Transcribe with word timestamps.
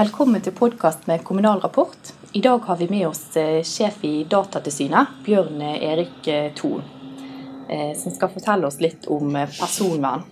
Velkommen 0.00 0.40
til 0.40 0.54
podkast 0.56 1.02
med 1.10 1.20
Kommunal 1.28 1.60
Rapport. 1.60 2.12
I 2.32 2.40
dag 2.40 2.62
har 2.64 2.76
vi 2.80 2.86
med 2.88 3.02
oss 3.10 3.36
eh, 3.36 3.58
sjef 3.68 3.98
i 4.08 4.24
Datatilsynet, 4.24 5.18
Bjørn 5.26 5.60
Erik 5.60 6.28
eh, 6.32 6.46
Thon, 6.56 6.80
eh, 7.68 7.92
som 8.00 8.14
skal 8.14 8.32
fortelle 8.32 8.64
oss 8.64 8.80
litt 8.80 9.04
om 9.12 9.36
personvern. 9.36 10.24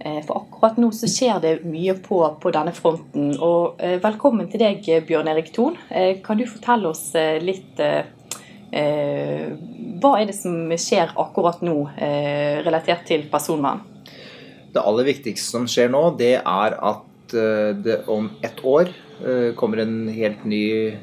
For 0.00 0.38
akkurat 0.38 0.80
nå 0.80 0.88
så 0.96 1.08
skjer 1.08 1.36
det 1.44 1.52
mye 1.68 1.98
på, 2.00 2.22
på 2.40 2.54
denne 2.56 2.72
fronten. 2.76 3.34
Og 3.44 3.76
velkommen 4.00 4.48
til 4.48 4.64
deg, 4.64 4.88
Bjørn 5.04 5.28
Erik 5.34 5.52
Thon. 5.52 5.76
Kan 6.24 6.40
du 6.40 6.48
fortelle 6.48 6.88
oss 6.88 7.12
litt 7.44 7.76
Hva 8.72 10.16
er 10.16 10.28
det 10.28 10.36
som 10.40 10.72
skjer 10.80 11.12
akkurat 11.12 11.60
nå 11.64 11.78
relatert 12.66 13.04
til 13.08 13.28
personvern? 13.32 13.84
Det 14.74 14.82
aller 14.82 15.12
viktigste 15.12 15.58
som 15.58 15.68
skjer 15.70 15.92
nå, 15.92 16.08
det 16.20 16.38
er 16.40 16.80
at 16.80 17.10
det 17.84 18.02
om 18.06 18.30
ett 18.42 18.64
år 18.64 18.88
kommer 19.54 19.76
en 19.76 20.08
helt 20.08 20.44
ny 20.44 20.96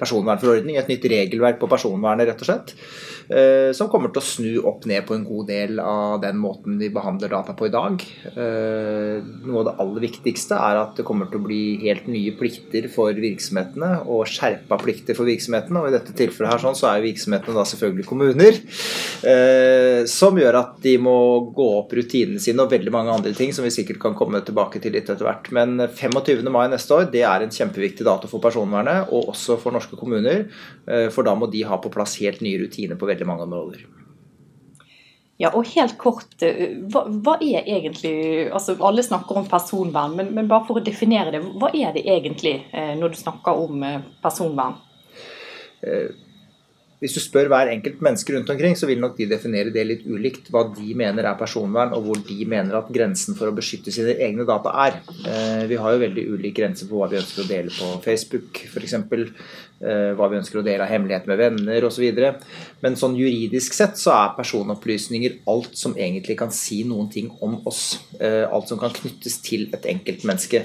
personvernforordning, 0.00 0.78
et 0.78 0.90
nytt 0.90 1.08
regelverk 1.10 1.60
på 1.60 1.70
personvernet, 1.70 2.28
rett 2.30 2.44
og 2.44 2.48
slett. 2.48 2.74
Eh, 3.28 3.70
som 3.72 3.88
kommer 3.88 4.10
til 4.12 4.20
å 4.20 4.26
snu 4.26 4.50
opp 4.68 4.84
ned 4.88 5.06
på 5.08 5.16
en 5.16 5.24
god 5.24 5.46
del 5.48 5.78
av 5.80 6.18
den 6.20 6.36
måten 6.40 6.76
vi 6.80 6.90
behandler 6.92 7.32
data 7.32 7.54
på 7.56 7.68
i 7.68 7.72
dag. 7.72 8.02
Eh, 8.34 9.24
noe 9.46 9.62
av 9.62 9.68
det 9.70 9.76
aller 9.80 10.04
viktigste 10.04 10.58
er 10.58 10.80
at 10.82 10.98
det 10.98 11.06
kommer 11.08 11.30
til 11.30 11.40
å 11.40 11.46
bli 11.46 11.62
helt 11.86 12.08
nye 12.10 12.34
plikter 12.36 12.90
for 12.92 13.16
virksomhetene, 13.16 14.04
og 14.04 14.28
skjerpa 14.28 14.78
plikter 14.80 15.16
for 15.16 15.28
virksomhetene. 15.28 15.80
Og 15.80 15.88
i 15.88 15.96
dette 15.96 16.16
tilfellet 16.16 16.52
her 16.52 16.64
sånn, 16.66 16.76
så 16.76 16.90
er 16.90 17.06
virksomhetene 17.06 17.56
da 17.56 17.64
selvfølgelig 17.70 18.08
kommuner. 18.10 18.60
Eh, 19.24 20.04
som 20.10 20.36
gjør 20.36 20.60
at 20.60 20.76
de 20.84 20.96
må 21.00 21.16
gå 21.56 21.70
opp 21.78 21.94
rutinene 21.96 22.42
sine 22.42 22.64
og 22.64 22.72
veldig 22.72 22.92
mange 22.92 23.14
andre 23.14 23.32
ting 23.36 23.54
som 23.56 23.64
vi 23.64 23.72
sikkert 23.72 24.02
kan 24.02 24.16
komme 24.18 24.42
tilbake 24.44 24.82
til 24.82 24.92
litt 24.94 25.08
etter 25.08 25.24
hvert. 25.24 25.48
Men 25.54 25.78
25. 25.88 26.44
mai 26.52 26.66
neste 26.72 26.92
år 26.96 27.08
det 27.12 27.24
er 27.24 27.44
en 27.44 27.52
kjempeviktig 27.54 28.04
dato 28.06 28.28
for 28.30 28.42
personvernet, 28.44 29.08
og 29.14 29.32
også 29.32 29.56
for 29.60 29.72
norske 29.72 29.83
kommuner. 30.00 30.46
For 30.84 31.26
da 31.26 31.34
må 31.38 31.48
de 31.52 31.62
ha 31.68 31.76
på 31.80 31.92
plass 31.92 32.18
helt 32.22 32.40
nye 32.44 32.58
rutiner 32.60 32.98
på 33.00 33.08
veldig 33.08 33.28
mange 33.28 33.46
områder. 33.46 33.84
Ja, 35.42 35.50
og 35.50 35.66
helt 35.74 35.96
kort, 35.98 36.36
eh, 36.46 36.76
hva, 36.94 37.08
hva, 37.10 37.34
er 37.42 37.66
egentlig 37.66 38.50
altså 38.54 38.76
Alle 38.86 39.02
snakker 39.02 39.40
om 39.40 39.48
personvern, 39.50 40.14
men, 40.14 40.30
men, 40.36 40.46
bare 40.50 40.62
for 40.68 40.78
å 40.78 40.84
definere 40.84 41.32
det, 41.34 41.40
hva 41.58 41.72
er 41.74 41.90
det 41.96 42.04
egentlig 42.06 42.60
eh, 42.70 42.92
når 42.98 43.14
du 43.14 43.18
snakker 43.18 43.64
om 43.64 43.82
eh, 43.82 44.04
personvern? 44.22 44.78
Hvis 47.04 47.18
du 47.18 47.20
spør 47.20 47.50
hver 47.52 47.68
enkelt 47.68 48.00
menneske 48.04 48.32
rundt 48.32 48.48
omkring, 48.54 48.78
så 48.80 48.88
vil 48.88 49.02
nok 49.02 49.18
de 49.18 49.28
definere 49.28 49.72
det 49.74 49.84
litt 49.84 50.06
ulikt. 50.08 50.48
Hva 50.48 50.64
de 50.72 50.96
mener 50.96 51.28
er 51.28 51.36
personvern, 51.36 51.92
og 51.92 52.06
hvor 52.06 52.22
de 52.24 52.38
mener 52.48 52.78
at 52.78 52.88
grensen 52.94 53.36
for 53.36 53.50
å 53.50 53.56
beskytte 53.56 53.92
sine 53.92 54.16
egne 54.24 54.48
data 54.48 54.72
er. 54.86 54.96
Vi 55.68 55.76
har 55.80 55.94
jo 55.94 56.00
veldig 56.00 56.24
ulik 56.32 56.56
grense 56.56 56.88
på 56.88 56.96
hva 56.96 57.10
vi 57.12 57.20
ønsker 57.20 57.44
å 57.44 57.50
dele 57.50 57.74
på 57.76 57.90
Facebook, 58.06 58.64
f.eks. 58.70 58.96
Eh, 59.84 60.14
hva 60.16 60.30
vi 60.30 60.38
ønsker 60.38 60.60
å 60.60 60.64
dele 60.64 60.84
av 60.86 60.88
hemmelighet 60.88 61.26
med 61.28 61.40
venner 61.40 61.84
osv. 61.84 62.04
Men 62.84 62.96
sånn 62.96 63.16
juridisk 63.18 63.74
sett 63.76 63.98
så 64.00 64.14
er 64.14 64.36
personopplysninger 64.38 65.40
alt 65.50 65.74
som 65.76 65.96
egentlig 65.98 66.38
kan 66.40 66.52
si 66.54 66.84
noen 66.88 67.10
ting 67.12 67.28
om 67.44 67.58
oss. 67.68 67.98
Eh, 68.16 68.44
alt 68.48 68.70
som 68.70 68.80
kan 68.80 68.94
knyttes 68.94 69.40
til 69.44 69.66
et 69.74 69.88
enkeltmenneske. 69.90 70.62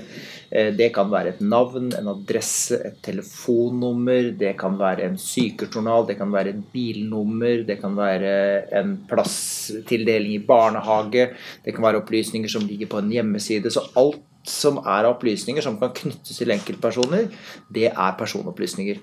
Eh, 0.51 0.71
det 0.77 0.91
kan 0.95 1.11
være 1.11 1.33
et 1.33 1.41
navn, 1.41 1.91
en 1.97 2.11
adresse, 2.13 2.79
et 2.79 3.01
telefonnummer, 3.05 4.31
det 4.39 4.55
kan 4.61 4.77
være 4.79 5.09
en 5.09 5.19
sykejournal, 5.19 6.07
det 6.07 6.19
kan 6.21 6.28
være 6.33 6.53
et 6.53 6.63
bilnummer, 6.73 7.63
det 7.67 7.79
kan 7.81 7.97
være 7.97 8.31
en 8.79 8.95
plasstildeling 9.09 10.33
i 10.35 10.45
barnehage, 10.47 11.29
det 11.65 11.75
kan 11.75 11.83
være 11.83 12.01
opplysninger 12.01 12.49
som 12.49 12.67
ligger 12.67 12.91
på 12.91 13.01
en 13.03 13.11
hjemmeside. 13.13 13.71
Så 13.71 13.85
alt 13.97 14.21
som 14.47 14.79
er 14.79 15.03
av 15.03 15.17
opplysninger 15.17 15.63
som 15.63 15.75
kan 15.79 15.91
knyttes 15.95 16.39
til 16.39 16.51
enkeltpersoner, 16.53 17.27
det 17.73 17.89
er 17.89 18.17
personopplysninger. 18.19 19.01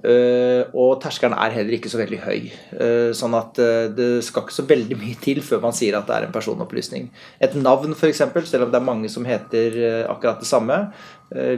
Eh, 0.00 0.62
og 0.72 0.96
terskelen 1.02 1.36
er 1.36 1.52
heller 1.52 1.76
ikke 1.76 1.90
så 1.92 2.00
veldig 2.00 2.20
høy. 2.24 2.48
Eh, 2.80 3.10
sånn 3.16 3.36
at 3.36 3.60
eh, 3.62 3.90
det 3.92 4.08
skal 4.24 4.46
ikke 4.46 4.56
så 4.56 4.66
veldig 4.68 4.98
mye 5.00 5.18
til 5.22 5.42
før 5.44 5.62
man 5.66 5.76
sier 5.76 5.98
at 5.98 6.08
det 6.08 6.16
er 6.16 6.28
en 6.28 6.34
personopplysning. 6.34 7.10
Et 7.44 7.56
navn 7.60 7.92
f.eks., 7.96 8.24
selv 8.48 8.66
om 8.66 8.72
det 8.72 8.80
er 8.80 8.88
mange 8.88 9.12
som 9.12 9.28
heter 9.28 9.78
akkurat 10.10 10.40
det 10.40 10.48
samme, 10.48 10.78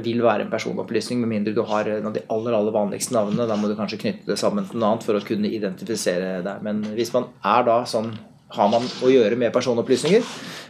vil 0.05 0.21
være 0.23 0.45
en 0.45 0.53
personopplysning, 0.53 1.19
med 1.19 1.33
mindre 1.33 1.55
du 1.55 1.65
har 1.67 1.89
en 1.91 2.05
av 2.07 2.13
de 2.15 2.23
aller 2.31 2.55
aller 2.55 2.75
vanligste 2.75 3.15
navnene. 3.17 3.49
Da 3.51 3.57
må 3.59 3.71
du 3.71 3.75
kanskje 3.79 3.99
knytte 4.05 4.29
det 4.29 4.39
sammen 4.39 4.69
til 4.69 4.79
noe 4.79 4.93
annet 4.93 5.07
for 5.07 5.19
å 5.19 5.25
kunne 5.27 5.51
identifisere 5.51 6.45
deg. 6.47 6.63
Men 6.63 6.85
hvis 6.95 7.11
man 7.15 7.33
er 7.43 7.67
da 7.67 7.81
sånn 7.89 8.13
har 8.55 8.71
man 8.73 8.87
å 9.05 9.11
gjøre 9.13 9.39
med 9.39 9.53
personopplysninger, 9.55 10.23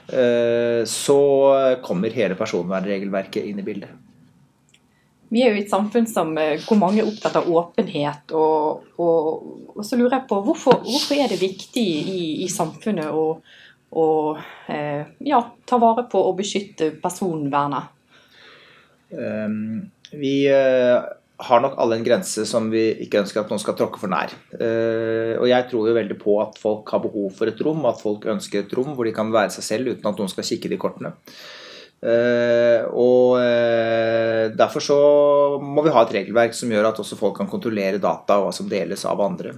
Eh, 0.09 0.85
så 0.85 1.21
kommer 1.83 2.11
hele 2.11 2.35
personvernregelverket 2.35 3.45
inn 3.45 3.59
i 3.59 3.63
bildet. 3.63 3.91
Vi 5.33 5.43
er 5.43 5.55
jo 5.55 5.59
i 5.59 5.65
et 5.65 5.73
samfunn 5.73 6.07
som, 6.07 6.37
eh, 6.39 6.61
hvor 6.61 6.77
mange 6.79 7.01
er 7.01 7.09
opptatt 7.09 7.39
av 7.41 7.49
åpenhet. 7.49 8.35
Og, 8.37 8.85
og, 9.01 9.31
og 9.75 9.85
så 9.85 9.97
lurer 9.97 10.19
jeg 10.19 10.29
på 10.29 10.43
hvorfor, 10.45 10.83
hvorfor 10.85 11.19
er 11.19 11.33
det 11.33 11.41
viktig 11.41 11.87
i, 12.13 12.21
i 12.45 12.49
samfunnet 12.53 13.09
å, 13.11 13.41
å 13.97 14.07
eh, 14.69 15.09
ja, 15.25 15.41
ta 15.67 15.81
vare 15.81 16.05
på 16.11 16.21
og 16.21 16.37
beskytte 16.43 16.93
personvernet? 17.01 17.91
Um, 19.15 19.91
vi 20.11 20.49
har 21.37 21.61
nok 21.61 21.75
alle 21.83 21.99
en 21.99 22.05
grense 22.07 22.45
som 22.47 22.69
vi 22.71 22.85
ikke 23.03 23.25
ønsker 23.25 23.43
at 23.43 23.51
noen 23.51 23.63
skal 23.63 23.75
tråkke 23.79 23.99
for 23.99 24.11
nær. 24.11 24.33
Uh, 24.55 25.35
og 25.41 25.49
jeg 25.51 25.67
tror 25.71 25.91
jo 25.91 25.97
veldig 25.97 26.17
på 26.21 26.39
at 26.45 26.61
folk 26.63 26.95
har 26.95 27.03
behov 27.03 27.35
for 27.35 27.51
et 27.51 27.61
rom, 27.67 27.83
at 27.91 28.03
folk 28.03 28.29
ønsker 28.31 28.63
et 28.63 28.75
rom 28.77 28.95
hvor 28.95 29.09
de 29.09 29.15
kan 29.17 29.33
være 29.35 29.55
seg 29.57 29.67
selv 29.67 29.95
uten 29.95 30.11
at 30.11 30.21
noen 30.21 30.31
skal 30.31 30.47
kikke 30.47 30.71
de 30.71 30.79
kortene. 30.81 31.15
Uh, 32.05 32.85
og 33.01 33.41
uh, 33.41 34.53
derfor 34.55 34.85
så 34.85 34.99
må 35.59 35.83
vi 35.87 35.95
ha 35.95 36.05
et 36.05 36.15
regelverk 36.21 36.55
som 36.55 36.71
gjør 36.71 36.91
at 36.93 37.01
også 37.03 37.19
folk 37.19 37.39
kan 37.41 37.51
kontrollere 37.51 38.03
data 38.03 38.39
og 38.39 38.49
hva 38.49 38.55
som 38.55 38.71
deles 38.71 39.07
av 39.09 39.23
andre. 39.25 39.57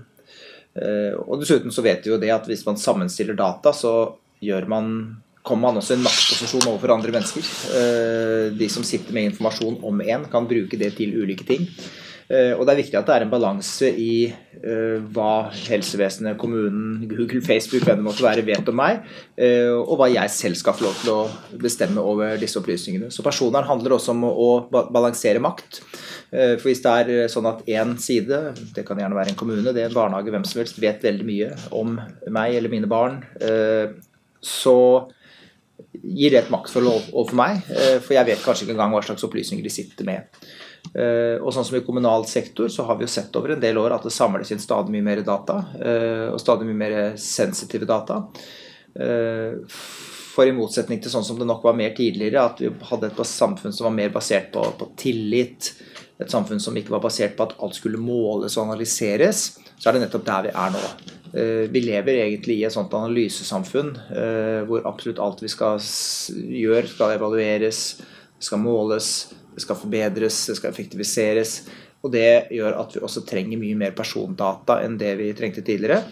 og 1.25 1.41
dessuten 1.41 1.73
så 1.73 1.81
vet 1.81 2.05
vi 2.05 2.11
jo 2.13 2.19
det 2.21 2.29
at 2.29 2.45
hvis 2.49 2.67
man 2.67 2.77
sammenstiller 2.77 3.37
data, 3.37 3.73
så 3.73 3.93
gjør 4.45 4.67
man 4.69 4.91
kommer 5.47 5.71
man 5.71 5.79
også 5.81 5.95
i 5.95 6.01
en 6.01 6.07
maktposisjon 6.07 6.67
overfor 6.67 6.97
andre 6.97 7.15
mennesker. 7.15 7.53
Eh, 7.79 8.49
de 8.57 8.71
som 8.73 8.87
sitter 8.87 9.15
med 9.15 9.31
informasjon 9.31 9.79
om 9.87 10.03
en, 10.03 10.27
kan 10.33 10.49
bruke 10.49 10.79
det 10.81 10.97
til 10.99 11.15
ulike 11.23 11.47
ting. 11.47 11.69
Eh, 12.27 12.51
og 12.57 12.65
det 12.67 12.73
er 12.73 12.81
viktig 12.81 12.99
at 12.99 13.07
det 13.07 13.15
er 13.15 13.25
en 13.25 13.31
balanse 13.31 13.87
i 14.03 14.27
eh, 14.27 14.97
hva 15.15 15.47
helsevesenet, 15.69 16.35
kommunen, 16.41 17.05
Google, 17.07 17.45
Facebook, 17.47 17.87
hvem 17.87 18.03
det 18.03 18.07
måtte 18.09 18.27
være, 18.27 18.43
vet 18.49 18.73
om 18.73 18.79
meg, 18.81 19.07
og 19.77 19.95
hva 20.01 20.11
jeg 20.11 20.35
selv 20.35 20.59
skal 20.59 20.75
få 20.75 20.89
lov 20.89 20.99
til 21.05 21.13
å 21.15 21.61
bestemme 21.63 22.03
over 22.03 22.35
disse 22.43 22.59
opplysningene. 22.59 23.13
Så 23.15 23.23
personvern 23.27 23.69
handler 23.71 23.95
også 23.95 24.17
om 24.17 24.27
å 24.27 24.51
balansere 24.73 25.43
makt. 25.45 25.85
For 26.27 26.67
hvis 26.67 26.83
det 26.83 26.93
er 26.93 27.31
sånn 27.31 27.47
at 27.47 27.63
én 27.71 27.95
side, 28.03 28.41
det 28.75 28.83
kan 28.89 28.99
gjerne 28.99 29.15
være 29.15 29.31
en 29.31 29.39
kommune, 29.39 29.71
det 29.71 29.85
er 29.85 29.93
en 29.93 29.95
barnehage, 29.95 30.33
hvem 30.35 30.49
som 30.49 30.65
helst, 30.65 30.83
vet 30.83 31.07
veldig 31.07 31.29
mye 31.29 31.53
om 31.79 31.95
meg 32.35 32.59
eller 32.59 32.73
mine 32.73 32.91
barn, 32.91 33.21
så 34.43 34.77
gir 36.07 36.33
det 36.33 36.45
et 36.45 36.53
maktforhold 36.53 37.11
overfor 37.13 37.39
meg. 37.39 37.67
Eh, 37.73 37.99
for 38.03 38.17
jeg 38.17 38.29
vet 38.29 38.45
kanskje 38.45 38.67
ikke 38.67 38.77
engang 38.77 38.95
hva 38.95 39.03
slags 39.05 39.27
opplysninger 39.27 39.65
de 39.67 39.73
sitter 39.73 40.09
med. 40.09 40.41
Eh, 40.93 41.37
og 41.41 41.51
sånn 41.55 41.67
som 41.67 41.79
i 41.79 41.85
kommunal 41.87 42.27
sektor 42.31 42.71
så 42.73 42.87
har 42.87 42.99
vi 42.99 43.07
jo 43.07 43.13
sett 43.13 43.35
over 43.39 43.55
en 43.55 43.63
del 43.63 43.79
år 43.81 43.97
at 43.97 44.07
det 44.07 44.15
samles 44.15 44.53
inn 44.55 44.63
stadig 44.63 44.95
mye 44.95 45.07
mer 45.07 45.23
data. 45.27 45.61
Eh, 45.81 46.29
og 46.31 46.41
stadig 46.43 46.69
mye 46.69 46.83
mer 46.85 46.99
sensitive 47.21 47.89
data. 47.89 48.23
For 48.97 50.49
i 50.49 50.55
motsetning 50.57 51.03
til 51.05 51.13
sånn 51.13 51.25
som 51.25 51.37
det 51.41 51.49
nok 51.49 51.65
var 51.65 51.77
mer 51.77 51.93
tidligere, 51.97 52.45
at 52.49 52.63
vi 52.63 52.71
hadde 52.89 53.11
et 53.11 53.21
samfunn 53.29 53.75
som 53.77 53.91
var 53.91 53.97
mer 53.97 54.15
basert 54.15 54.49
på, 54.55 54.63
på 54.79 54.89
tillit, 54.97 55.69
et 56.17 56.33
samfunn 56.33 56.61
som 56.63 56.77
ikke 56.77 56.95
var 56.95 57.05
basert 57.05 57.37
på 57.37 57.45
at 57.45 57.55
alt 57.61 57.77
skulle 57.77 58.01
måles 58.01 58.57
og 58.57 58.71
analyseres, 58.71 59.47
så 59.77 59.91
er 59.91 59.97
det 59.97 60.07
nettopp 60.07 60.25
der 60.25 60.49
vi 60.49 60.55
er 60.57 60.73
nå. 60.73 60.83
Eh, 61.33 61.67
vi 61.71 61.81
lever 61.81 62.21
egentlig 62.23 62.61
i 62.61 62.67
et 62.67 62.75
sånt 62.75 62.93
analysesamfunn 62.95 63.91
eh, 64.15 64.61
hvor 64.69 64.87
absolutt 64.89 65.23
alt 65.23 65.43
vi 65.43 65.51
skal 65.53 65.81
gjøre, 65.81 66.87
skal 66.93 67.17
evalueres, 67.17 67.81
skal 68.39 68.63
måles, 68.63 69.11
det 69.55 69.65
skal 69.65 69.81
forbedres, 69.81 70.39
det 70.51 70.59
skal 70.61 70.73
effektiviseres. 70.73 71.57
Og 72.05 72.13
det 72.15 72.53
gjør 72.55 72.77
at 72.83 72.95
vi 72.95 73.03
også 73.03 73.25
trenger 73.27 73.59
mye 73.59 73.79
mer 73.79 73.97
persondata 73.97 74.79
enn 74.85 74.99
det 75.01 75.17
vi 75.19 75.33
trengte 75.35 75.65
tidligere. 75.67 76.05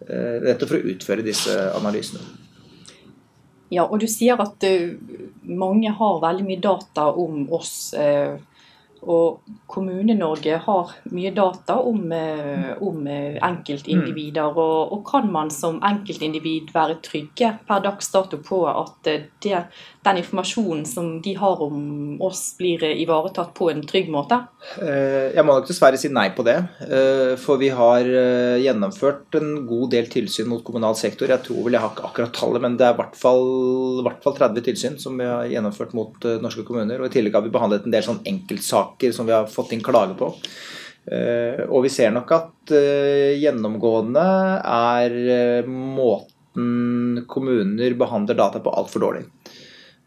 Dette 0.00 0.68
for 0.68 0.78
å 0.78 0.92
utføre 0.92 1.24
disse 1.24 1.52
analysene. 1.74 2.22
Ja, 3.72 3.86
og 3.86 3.98
du 4.02 4.06
sier 4.08 4.38
at 4.40 4.64
mange 5.42 5.90
har 5.96 6.22
veldig 6.22 6.46
mye 6.46 6.62
data 6.62 7.08
om 7.10 7.42
oss 7.56 7.72
Og 9.00 9.40
Kommune-Norge 9.70 10.58
har 10.64 10.90
mye 11.14 11.30
data 11.32 11.78
om, 11.78 12.12
eh, 12.12 12.72
om 12.82 13.06
eh, 13.06 13.38
enkeltindivider. 13.46 14.50
Mm. 14.50 14.58
Og, 14.58 14.92
og, 14.92 15.04
kan 15.06 15.30
man 15.32 15.50
som 15.54 15.78
enkeltindivid 15.86 16.72
være 16.74 16.98
trygge 17.04 17.52
per 17.68 17.80
dags 17.84 18.10
dato 18.12 18.40
på 18.44 18.60
at 18.68 19.08
eh, 19.08 19.28
det, 19.40 19.62
den 20.04 20.20
informasjonen 20.20 20.84
som 20.88 21.12
de 21.22 21.34
har 21.38 21.62
om 21.64 22.18
oss, 22.20 22.42
blir 22.58 22.82
ivaretatt 22.90 23.54
på 23.56 23.70
en 23.70 23.82
trygg 23.86 24.10
måte? 24.12 24.42
Jeg 24.80 25.44
må 25.46 25.54
nok 25.54 25.68
dessverre 25.68 25.98
si 26.00 26.10
nei 26.12 26.26
på 26.36 26.44
det. 26.44 26.56
For 27.40 27.60
vi 27.60 27.70
har 27.72 28.04
gjennomført 28.60 29.36
en 29.38 29.66
god 29.68 29.92
del 29.94 30.08
tilsyn 30.12 30.48
mot 30.50 30.64
kommunal 30.64 30.96
sektor. 30.98 31.30
Jeg 31.30 31.44
tror 31.46 31.64
vel 31.66 31.76
jeg 31.76 31.84
har 31.84 31.94
ikke 31.94 32.08
akkurat 32.08 32.34
tallet, 32.36 32.64
men 32.64 32.76
det 32.80 32.88
er 32.88 32.96
i 32.96 33.00
hvert 33.00 33.16
fall, 33.16 33.44
hvert 34.04 34.24
fall 34.24 34.36
30 34.40 34.66
tilsyn 34.66 34.98
som 35.00 35.20
vi 35.20 35.28
har 35.28 35.48
gjennomført 35.52 35.94
mot 35.96 36.28
norske 36.42 36.64
kommuner. 36.68 37.00
Og 37.00 37.08
i 37.08 37.14
tillegg 37.16 37.36
har 37.36 37.44
vi 37.46 37.54
behandlet 37.54 37.88
en 37.88 37.96
del 37.96 38.08
sånn 38.08 38.24
enkeltsaker 38.28 38.89
saker 38.90 39.12
som 39.12 39.26
vi 39.26 39.32
har 39.32 39.46
fått 39.46 39.72
inn 39.72 39.82
klage 39.82 40.18
på. 40.18 40.34
Eh, 41.10 41.64
og 41.68 41.84
vi 41.86 41.90
ser 41.90 42.12
nok 42.12 42.30
at 42.36 42.72
eh, 42.76 43.38
gjennomgående 43.40 44.24
er 44.62 45.16
eh, 45.34 45.70
måten 45.70 47.24
kommuner 47.30 47.96
behandler 47.96 48.36
data 48.36 48.60
på 48.60 48.74
altfor 48.74 49.06
dårlig. 49.06 49.24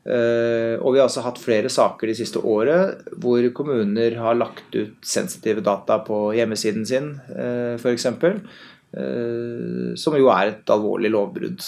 Og 0.03 0.89
vi 0.91 0.99
har 0.99 1.05
også 1.05 1.21
hatt 1.23 1.37
flere 1.39 1.69
saker 1.71 2.09
de 2.09 2.13
siste 2.17 2.41
året 2.43 3.05
hvor 3.23 3.45
kommuner 3.55 4.17
har 4.19 4.35
lagt 4.35 4.75
ut 4.75 4.97
sensitive 5.07 5.63
data 5.63 6.01
på 6.03 6.17
hjemmesiden 6.35 6.83
sin, 6.83 7.07
f.eks. 7.79 8.09
Som 10.03 10.17
jo 10.19 10.27
er 10.33 10.51
et 10.51 10.73
alvorlig 10.75 11.13
lovbrudd. 11.13 11.63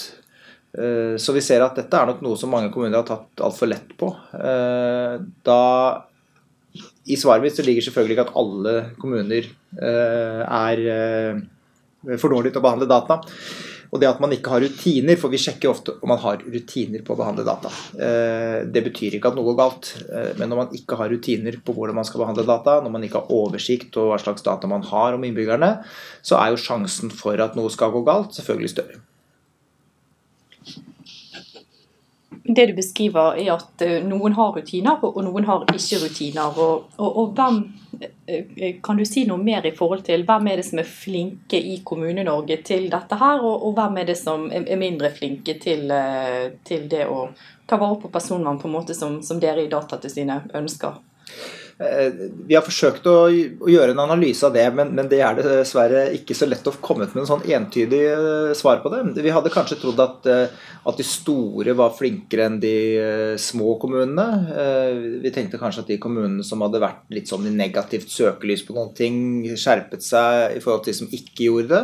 Så 1.16 1.32
vi 1.32 1.44
ser 1.46 1.64
at 1.64 1.80
dette 1.80 1.96
er 1.96 2.12
nok 2.12 2.20
noe 2.26 2.36
som 2.36 2.52
mange 2.52 2.68
kommuner 2.74 3.00
har 3.00 3.08
tatt 3.08 3.40
altfor 3.48 3.72
lett 3.72 3.96
på. 3.96 4.12
Da 5.48 5.62
i 7.06 7.16
svaret 7.18 7.44
mitt 7.44 7.54
så 7.56 7.64
ligger 7.66 7.84
selvfølgelig 7.86 8.16
ikke 8.16 8.26
at 8.26 8.36
alle 8.40 8.74
kommuner 8.98 9.46
eh, 9.46 10.42
er 10.42 10.84
eh, 10.90 12.18
for 12.18 12.32
dårlige 12.32 12.56
til 12.56 12.62
å 12.62 12.66
behandle 12.66 12.90
data. 12.90 13.20
Og 13.94 14.00
det 14.02 14.08
at 14.10 14.18
man 14.20 14.32
ikke 14.34 14.50
har 14.50 14.64
rutiner, 14.64 15.14
for 15.20 15.30
vi 15.30 15.38
sjekker 15.38 15.70
ofte 15.70 15.94
om 16.02 16.10
man 16.10 16.18
har 16.24 16.42
rutiner 16.42 17.04
på 17.06 17.14
å 17.14 17.18
behandle 17.20 17.46
data. 17.46 17.70
Eh, 17.94 18.58
det 18.66 18.82
betyr 18.88 19.16
ikke 19.16 19.30
at 19.30 19.38
noe 19.38 19.46
går 19.52 19.58
galt, 19.60 19.92
men 20.40 20.50
når 20.50 20.62
man 20.64 20.74
ikke 20.74 20.98
har 20.98 21.12
rutiner 21.12 21.60
på 21.62 21.76
hvordan 21.76 22.00
man 22.00 22.08
skal 22.08 22.24
behandle 22.24 22.46
data, 22.48 22.80
når 22.82 22.96
man 22.96 23.06
ikke 23.06 23.22
har 23.22 23.34
oversikt 23.38 23.94
over 24.02 24.16
hva 24.16 24.22
slags 24.24 24.46
data 24.46 24.70
man 24.70 24.86
har 24.90 25.14
om 25.14 25.26
innbyggerne, 25.28 25.76
så 26.26 26.40
er 26.42 26.50
jo 26.52 26.64
sjansen 26.64 27.14
for 27.14 27.38
at 27.38 27.54
noe 27.58 27.70
skal 27.72 27.94
gå 27.94 28.02
galt, 28.08 28.34
selvfølgelig 28.34 28.74
større. 28.74 29.05
Det 32.48 32.66
du 32.66 32.74
beskriver, 32.76 33.38
er 33.40 33.52
at 33.56 33.82
eh, 33.84 33.98
noen 34.06 34.36
har 34.36 34.54
rutiner, 34.56 35.02
og 35.02 35.18
noen 35.24 35.46
har 35.48 35.64
ikke 35.72 36.00
rutiner. 36.04 36.58
Og, 36.62 36.86
og, 36.98 37.18
og, 37.22 37.34
hvem 37.36 37.58
eh, 38.26 38.76
Kan 38.84 39.00
du 39.00 39.04
si 39.08 39.24
noe 39.28 39.40
mer 39.42 39.66
i 39.66 39.74
forhold 39.76 40.04
til 40.06 40.24
hvem 40.28 40.50
er 40.50 40.60
det 40.60 40.66
som 40.68 40.80
er 40.82 40.88
flinke 40.90 41.58
i 41.58 41.80
Kommune-Norge 41.86 42.60
til 42.66 42.88
dette 42.92 43.18
her, 43.20 43.42
og, 43.42 43.66
og, 43.66 43.76
hvem 43.78 44.00
er 44.02 44.10
det 44.12 44.18
som 44.20 44.48
er 44.52 44.80
mindre 44.80 45.10
flinke 45.14 45.58
til, 45.62 45.90
eh, 45.90 46.56
til 46.66 46.88
det 46.92 47.06
å 47.10 47.28
ta 47.66 47.78
vare 47.80 48.00
på 48.02 48.12
personvern 48.14 48.60
på 48.62 48.70
en 48.70 48.76
måte 48.78 48.94
som, 48.94 49.20
som 49.26 49.42
dere 49.42 49.66
i 49.66 49.70
Datatilsynet 49.72 50.54
ønsker? 50.54 51.00
Eh, 51.76 52.12
vi 52.48 52.56
har 52.56 52.64
forsøkt 52.64 53.04
å, 53.10 53.28
gjøre 53.28 53.92
en 53.92 54.00
analyse 54.06 54.46
av 54.48 54.54
det, 54.54 54.64
men, 54.72 54.96
det 55.10 55.18
er 55.20 55.36
dessverre 55.36 56.06
ikke 56.16 56.32
så 56.36 56.48
lett 56.48 56.64
å 56.64 56.72
komme 56.80 57.04
ut 57.04 57.12
med 57.12 57.26
en 57.26 57.28
sånn 57.28 57.44
entydig 57.52 58.00
eh, 58.14 58.52
svar 58.56 58.80
på 58.80 58.92
det. 58.94 59.02
Vi 59.20 59.34
hadde 59.34 59.52
kanskje 59.52 59.76
trodd 59.82 60.00
at, 60.00 60.28
eh, 60.32 60.94
de 60.96 61.04
store 61.04 61.74
var 61.76 61.92
flinkere 61.92 62.46
enn 62.48 62.56
de 62.62 62.72
små 63.42 63.74
kommunene. 63.82 64.24
Vi 65.20 65.32
tenkte 65.34 65.58
kanskje 65.60 65.82
at 65.82 65.90
de 65.90 65.96
kommunene 66.00 66.46
som 66.46 66.62
hadde 66.62 66.80
vært 66.80 67.02
litt 67.12 67.28
sånn 67.28 67.48
i 67.50 67.52
negativt 67.52 68.08
søkelys 68.14 68.62
på 68.64 68.76
noen 68.76 68.94
ting, 68.96 69.18
skjerpet 69.58 70.06
seg 70.06 70.54
i 70.56 70.62
forhold 70.62 70.86
til 70.86 70.94
de 70.94 71.00
som 71.00 71.10
ikke 71.18 71.48
gjorde 71.48 71.72
det. 71.74 71.82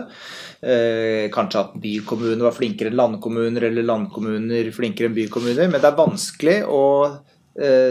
Kanskje 1.34 1.64
at 1.66 1.74
bykommuner 1.82 2.46
var 2.46 2.54
flinkere 2.54 2.92
enn 2.92 3.00
landkommuner, 3.02 3.66
eller 3.68 3.90
landkommuner 3.90 4.70
flinkere 4.72 5.10
enn 5.10 5.18
bykommuner. 5.18 5.66
Men 5.66 5.82
det 5.82 5.90
er 5.90 5.98
vanskelig 5.98 6.58
å 6.70 6.82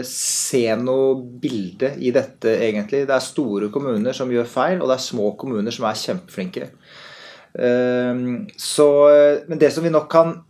se 0.06 0.62
noe 0.74 1.14
bilde 1.42 1.92
i 2.02 2.10
dette, 2.14 2.50
egentlig. 2.66 3.04
Det 3.06 3.14
er 3.14 3.22
store 3.22 3.68
kommuner 3.70 4.16
som 4.16 4.30
gjør 4.32 4.48
feil, 4.50 4.80
og 4.80 4.90
det 4.90 4.96
er 4.96 5.04
små 5.04 5.28
kommuner 5.38 5.74
som 5.74 5.86
er 5.86 6.00
kjempeflinke. 6.00 6.70
Eh, 7.54 8.24
så, 8.58 8.88
men 9.46 9.60
det 9.60 9.70
som 9.74 9.86
vi 9.86 9.92
nok 9.94 10.10
kan 10.10 10.40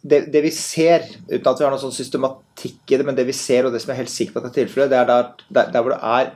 det, 0.00 0.20
det, 0.32 0.40
vi 0.40 0.50
ser, 0.54 1.04
uten 1.28 1.48
at 1.50 1.58
vi 1.60 1.66
har 1.66 1.74
noen 1.74 1.82
sånn 1.82 1.96
systematikk 1.96 2.94
i 2.94 3.00
det, 3.00 3.06
men 3.06 3.16
det 3.16 3.26
vi 3.28 3.36
ser, 3.36 3.66
og 3.66 3.74
det 3.74 3.82
som 3.82 3.92
er 3.92 4.00
helt 4.00 4.12
sikker 4.12 4.36
på 4.36 4.42
at 4.42 4.48
er 4.48 4.56
tilfellet, 4.62 4.92
det 4.92 5.00
er 5.00 5.10
der, 5.10 5.34
der, 5.50 5.74
der, 5.74 5.84
hvor 5.84 5.92
det 5.92 6.00
er 6.00 6.30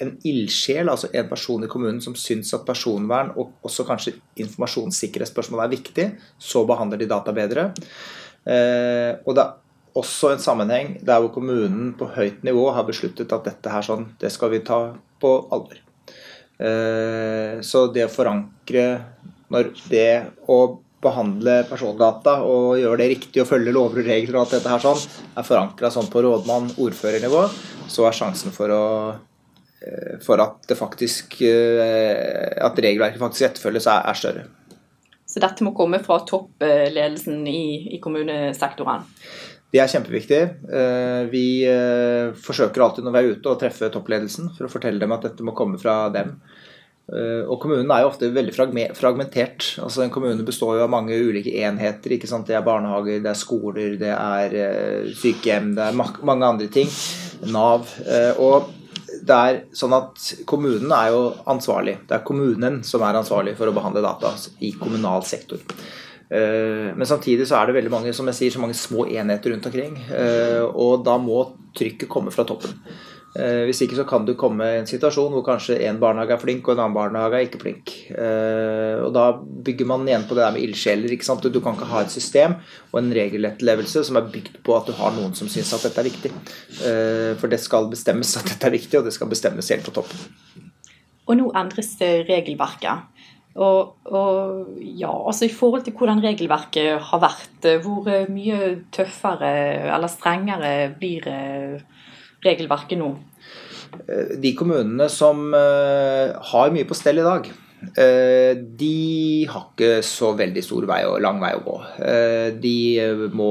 en 0.00 0.12
ildsjel, 0.24 0.88
altså 0.88 1.10
en 1.12 1.28
person 1.28 1.64
i 1.66 1.70
kommunen 1.70 2.00
som 2.04 2.14
syns 2.16 2.54
at 2.56 2.64
personvern 2.68 3.32
og 3.34 3.50
også 3.66 3.84
kanskje 3.88 4.14
informasjonssikkerhetsspørsmål 4.40 5.64
er 5.64 5.74
viktig, 5.74 6.06
så 6.38 6.62
behandler 6.68 7.02
de 7.02 7.10
data 7.10 7.34
bedre. 7.36 7.66
Eh, 8.46 9.18
og 9.26 9.36
det 9.36 9.44
også 9.98 10.34
en 10.34 10.42
sammenheng 10.42 10.92
der 11.06 11.22
hvor 11.22 11.32
kommunen 11.34 11.94
på 11.98 12.10
høyt 12.14 12.44
nivå 12.46 12.68
har 12.74 12.86
besluttet 12.88 13.32
at 13.34 13.46
dette 13.48 13.72
her 13.72 13.84
sånn, 13.84 14.10
det 14.20 14.30
skal 14.32 14.52
vi 14.54 14.62
ta 14.66 14.80
på 15.20 15.32
alvor. 15.50 15.80
Eh, 16.60 17.60
så 17.64 17.86
det 17.92 18.06
å 18.06 18.12
forankre 18.12 18.84
når 19.50 19.72
det 19.90 20.12
å 20.52 20.60
behandle 21.00 21.62
persondata 21.68 22.36
og 22.44 22.76
gjøre 22.76 23.00
det 23.00 23.08
riktig 23.14 23.42
og 23.42 23.48
følge 23.48 23.72
lover 23.72 24.02
og 24.02 24.10
regler 24.10 24.36
og 24.36 24.42
alt 24.44 24.54
dette 24.58 24.72
her 24.74 24.84
sånn, 24.84 25.00
er 25.32 25.48
forankra 25.48 25.90
sånn 25.92 26.10
på 26.12 26.22
rådmann-, 26.26 26.74
ordførernivå, 26.76 27.46
så 27.88 28.06
er 28.06 28.16
sjansen 28.18 28.54
for 28.54 28.74
å 28.74 28.84
eh, 29.80 30.16
for 30.24 30.44
at 30.44 30.60
det 30.68 30.76
faktisk 30.78 31.40
eh, 31.48 32.52
at 32.60 32.78
regelverket 32.84 33.22
faktisk 33.22 33.48
etterfølges, 33.48 33.88
er, 33.88 34.04
er 34.12 34.20
større. 34.20 34.48
Så 35.30 35.38
dette 35.38 35.62
må 35.62 35.70
komme 35.78 36.00
fra 36.02 36.18
toppledelsen 36.26 37.44
i, 37.46 37.94
i 37.94 38.00
kommunesektoren? 38.02 39.04
Det 39.70 39.78
er 39.78 39.90
kjempeviktig. 39.90 40.40
Eh, 40.66 41.20
vi 41.30 41.44
eh, 41.68 42.32
forsøker 42.42 42.82
alltid 42.82 43.06
når 43.06 43.14
vi 43.14 43.20
er 43.20 43.36
ute 43.36 43.52
å 43.52 43.58
treffe 43.58 43.90
toppledelsen 43.94 44.50
for 44.56 44.66
å 44.66 44.72
fortelle 44.72 44.98
dem 44.98 45.14
at 45.14 45.28
dette 45.28 45.46
må 45.46 45.54
komme 45.54 45.78
fra 45.78 46.08
dem. 46.10 46.32
Eh, 47.10 47.46
og 47.46 47.60
kommunen 47.62 47.92
er 47.94 48.02
jo 48.02 48.10
ofte 48.10 48.32
veldig 48.34 48.56
fragmentert. 48.98 49.68
Altså 49.84 50.02
En 50.02 50.10
kommune 50.14 50.46
består 50.46 50.80
jo 50.80 50.88
av 50.88 50.90
mange 50.90 51.14
ulike 51.14 51.54
enheter. 51.62 52.16
ikke 52.16 52.30
sant? 52.30 52.50
Det 52.50 52.58
er 52.58 52.66
barnehager, 52.66 53.22
det 53.22 53.30
er 53.30 53.38
skoler, 53.38 53.94
det 54.00 54.10
er 54.16 55.14
sykehjem, 55.14 55.72
det 55.78 55.86
er 55.86 56.02
mange 56.02 56.50
andre 56.50 56.66
ting. 56.66 56.90
Nav. 57.54 57.86
Og 58.42 58.74
det 59.22 59.38
er 59.38 59.62
sånn 59.76 59.94
at 59.94 60.32
kommunen 60.50 60.90
er 60.96 61.14
jo 61.14 61.24
ansvarlig. 61.50 62.00
Det 62.08 62.18
er 62.18 62.26
kommunen 62.26 62.82
som 62.86 63.06
er 63.06 63.22
ansvarlig 63.22 63.54
for 63.58 63.70
å 63.70 63.76
behandle 63.76 64.02
data 64.02 64.34
i 64.66 64.74
kommunal 64.78 65.22
sektor. 65.26 65.62
Eh, 66.30 66.96
men 66.96 67.06
samtidig 67.06 67.48
så 67.48 67.58
er 67.58 67.68
det 67.68 67.80
veldig 67.80 67.92
mange 67.92 68.14
som 68.14 68.28
jeg 68.30 68.38
sier, 68.38 68.54
så 68.54 68.62
mange 68.62 68.78
små 68.78 69.06
enheter 69.10 69.54
rundt 69.54 69.70
omkring. 69.70 69.96
Eh, 70.14 70.62
og 70.62 71.02
da 71.06 71.16
må 71.18 71.42
trykket 71.76 72.10
komme 72.10 72.34
fra 72.34 72.46
toppen. 72.46 72.76
Eh, 73.38 73.62
hvis 73.68 73.82
ikke 73.84 73.94
så 73.94 74.04
kan 74.10 74.24
du 74.26 74.32
komme 74.38 74.66
i 74.66 74.78
en 74.80 74.88
situasjon 74.90 75.30
hvor 75.30 75.44
kanskje 75.46 75.76
en 75.86 76.00
barnehage 76.02 76.34
er 76.34 76.40
flink 76.42 76.66
og 76.66 76.74
en 76.74 76.80
annen 76.82 76.96
barnehage 76.96 77.38
er 77.38 77.46
ikke 77.46 77.62
flink. 77.62 77.92
Og 78.10 79.12
da 79.14 79.26
bygger 79.66 79.86
man 79.86 80.06
igjen 80.06 80.26
på 80.26 80.38
det 80.38 80.42
der 80.44 80.56
med 80.56 80.66
ildsjeler. 80.66 81.14
ikke 81.14 81.26
sant? 81.26 81.46
Du 81.46 81.60
kan 81.62 81.78
ikke 81.78 81.90
ha 81.92 82.02
et 82.02 82.14
system 82.14 82.56
og 82.90 82.98
en 83.02 83.12
regeletterlevelse 83.14 84.02
som 84.06 84.18
er 84.18 84.30
bygd 84.30 84.58
på 84.66 84.74
at 84.74 84.90
du 84.90 84.94
har 84.98 85.14
noen 85.14 85.34
som 85.38 85.50
syns 85.50 85.70
at 85.74 85.86
dette 85.86 86.02
er 86.02 86.10
viktig. 86.10 86.32
For 87.38 87.50
det 87.50 87.62
skal 87.62 87.86
bestemmes 87.90 88.34
at 88.38 88.50
dette 88.50 88.66
er 88.66 88.74
viktig, 88.74 88.98
og 88.98 89.06
det 89.06 89.14
skal 89.14 89.30
bestemmes 89.30 89.70
helt 89.70 89.86
på 89.86 89.94
toppen. 89.94 90.26
Og 91.30 91.38
nå 91.38 91.52
endres 91.54 91.94
regelverket. 92.02 93.19
Og, 93.58 93.96
og, 94.06 94.68
ja, 94.78 95.10
altså 95.10 95.48
I 95.48 95.54
forhold 95.54 95.82
til 95.82 95.96
hvordan 95.98 96.22
regelverket 96.22 97.00
har 97.02 97.22
vært, 97.22 97.56
eh, 97.66 97.80
hvor 97.82 98.06
eh, 98.06 98.28
mye 98.30 98.76
tøffere 98.94 99.50
eller 99.90 100.12
strengere 100.12 100.92
blir 101.00 101.26
eh, 101.26 101.80
regelverket 102.46 103.00
nå? 103.00 103.10
De 104.40 104.52
kommunene 104.54 105.08
som 105.10 105.50
har 105.50 106.68
mye 106.70 106.86
på 106.86 106.94
stell 106.94 107.18
i 107.18 107.24
dag, 107.26 107.48
de 108.78 109.46
har 109.50 109.64
ikke 109.64 109.88
så 110.06 110.28
veldig 110.38 110.62
stor 110.62 110.86
vei 110.86 111.00
og 111.08 111.16
lang 111.24 111.40
vei 111.42 111.50
å 111.56 111.64
gå. 111.64 111.74
De 112.62 112.76
må 113.34 113.50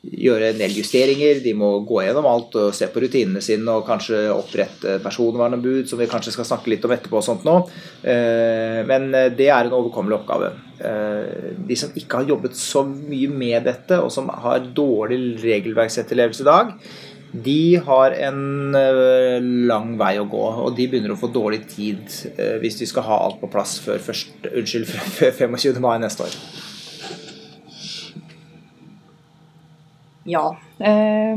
gjøre 0.00 0.50
en 0.50 0.60
del 0.60 0.72
justeringer. 0.80 1.42
De 1.44 1.52
må 1.56 1.70
gå 1.88 2.00
gjennom 2.04 2.28
alt 2.30 2.56
og 2.58 2.72
se 2.76 2.88
på 2.90 3.02
rutinene 3.02 3.42
sine 3.44 3.74
og 3.76 3.84
kanskje 3.88 4.22
opprette 4.32 4.96
personvernombud, 5.04 5.84
som 5.88 6.00
vi 6.00 6.08
kanskje 6.10 6.34
skal 6.34 6.48
snakke 6.48 6.72
litt 6.72 6.86
om 6.88 6.94
etterpå. 6.96 7.20
og 7.20 7.26
sånt 7.26 7.44
nå. 7.44 7.58
Eh, 8.02 8.80
men 8.88 9.10
eh, 9.14 9.28
det 9.36 9.50
er 9.50 9.68
en 9.68 9.76
overkommelig 9.76 10.20
oppgave. 10.22 10.54
Eh, 10.80 11.52
de 11.68 11.76
som 11.76 11.92
ikke 11.92 12.22
har 12.22 12.32
jobbet 12.32 12.56
så 12.56 12.84
mye 12.88 13.28
med 13.28 13.68
dette, 13.68 14.00
og 14.00 14.12
som 14.12 14.32
har 14.32 14.64
dårlig 14.74 15.36
regelverksetterlevelse 15.44 16.46
i 16.46 16.50
dag, 16.50 16.74
de 17.30 17.76
har 17.86 18.16
en 18.26 18.74
lang 19.70 19.92
vei 20.00 20.16
å 20.18 20.26
gå, 20.26 20.46
og 20.64 20.74
de 20.74 20.88
begynner 20.90 21.14
å 21.14 21.20
få 21.20 21.28
dårlig 21.30 21.60
tid 21.70 22.00
hvis 22.58 22.80
de 22.80 22.88
skal 22.90 23.06
ha 23.06 23.20
alt 23.28 23.38
på 23.38 23.50
plass 23.52 23.76
før, 23.84 24.02
først, 24.02 24.48
unnskyld, 24.50 24.90
før 25.20 25.38
25. 25.54 25.78
mai 25.84 26.00
neste 26.02 26.26
år. 26.26 26.34
Ja. 30.24 30.56
Eh, 30.78 31.36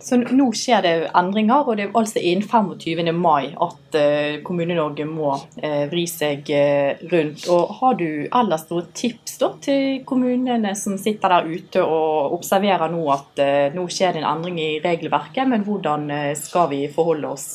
Så 0.00 0.16
nå 0.16 0.46
skjer 0.56 0.82
det 0.82 0.92
endringer, 1.16 1.68
og 1.68 1.76
det 1.78 1.84
er 1.86 1.96
altså 1.96 2.20
innen 2.24 2.42
25. 2.42 3.12
mai 3.16 3.52
at 3.52 3.96
uh, 3.96 4.40
Kommune-Norge 4.44 5.04
må 5.08 5.34
uh, 5.36 5.84
vri 5.92 6.02
seg 6.10 6.50
uh, 6.50 7.00
rundt. 7.12 7.44
Og 7.52 7.74
Har 7.78 7.94
du 8.00 8.08
ellers 8.26 8.66
noen 8.72 8.88
tips 8.96 9.38
da, 9.40 9.52
til 9.62 10.00
kommunene 10.08 10.74
som 10.76 10.98
sitter 11.00 11.36
der 11.36 11.48
ute 11.52 11.84
og 11.84 12.34
observerer 12.40 12.92
nå 12.92 13.04
at 13.14 13.44
nå 13.76 13.86
skjer 13.92 14.16
det 14.16 14.24
en 14.24 14.28
endring 14.32 14.58
i 14.60 14.70
regelverket, 14.84 15.46
men 15.48 15.64
hvordan 15.68 16.10
skal 16.36 16.68
vi 16.72 16.82
forholde 16.92 17.30
oss 17.36 17.46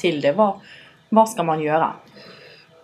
til 0.00 0.22
det? 0.24 0.36
Hva, 0.38 0.52
hva 1.10 1.26
skal 1.28 1.48
man 1.50 1.64
gjøre? 1.64 1.90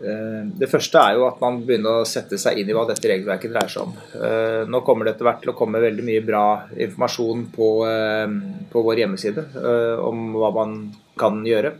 Eh, 0.00 0.44
det 0.56 0.68
første 0.72 1.00
er 1.00 1.18
jo 1.18 1.26
at 1.28 1.40
man 1.42 1.58
begynner 1.66 2.00
å 2.00 2.08
sette 2.08 2.38
seg 2.40 2.60
inn 2.60 2.70
i 2.70 2.76
hva 2.76 2.86
dette 2.88 3.08
regelverket 3.10 3.52
dreier 3.52 3.72
seg 3.72 3.84
om. 3.84 3.92
Eh, 4.16 4.62
nå 4.70 4.80
kommer 4.86 5.04
det 5.04 5.14
etter 5.14 5.28
hvert 5.28 5.42
til 5.44 5.52
å 5.52 5.58
komme 5.58 5.82
veldig 5.82 6.06
mye 6.06 6.22
bra 6.24 6.44
informasjon 6.72 7.44
på, 7.52 7.68
eh, 7.88 8.32
på 8.72 8.84
vår 8.86 9.02
hjemmeside 9.04 9.44
om 10.06 10.32
hva 10.38 10.50
man 10.56 10.78
kan 11.20 11.44
gjøre 11.44 11.74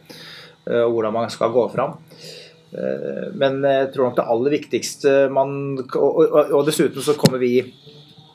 og 0.71 0.93
hvordan 0.93 1.15
man 1.15 1.31
skal 1.33 1.51
gå 1.51 1.63
fram. 1.73 1.97
Men 2.71 3.63
jeg 3.65 3.89
tror 3.91 4.05
nok 4.11 4.19
det 4.19 4.27
aller 4.31 4.53
viktigste 4.53 5.13
man 5.33 5.81
Og 5.81 6.61
dessuten 6.69 7.03
så 7.03 7.17
kommer 7.19 7.41
vi 7.43 7.65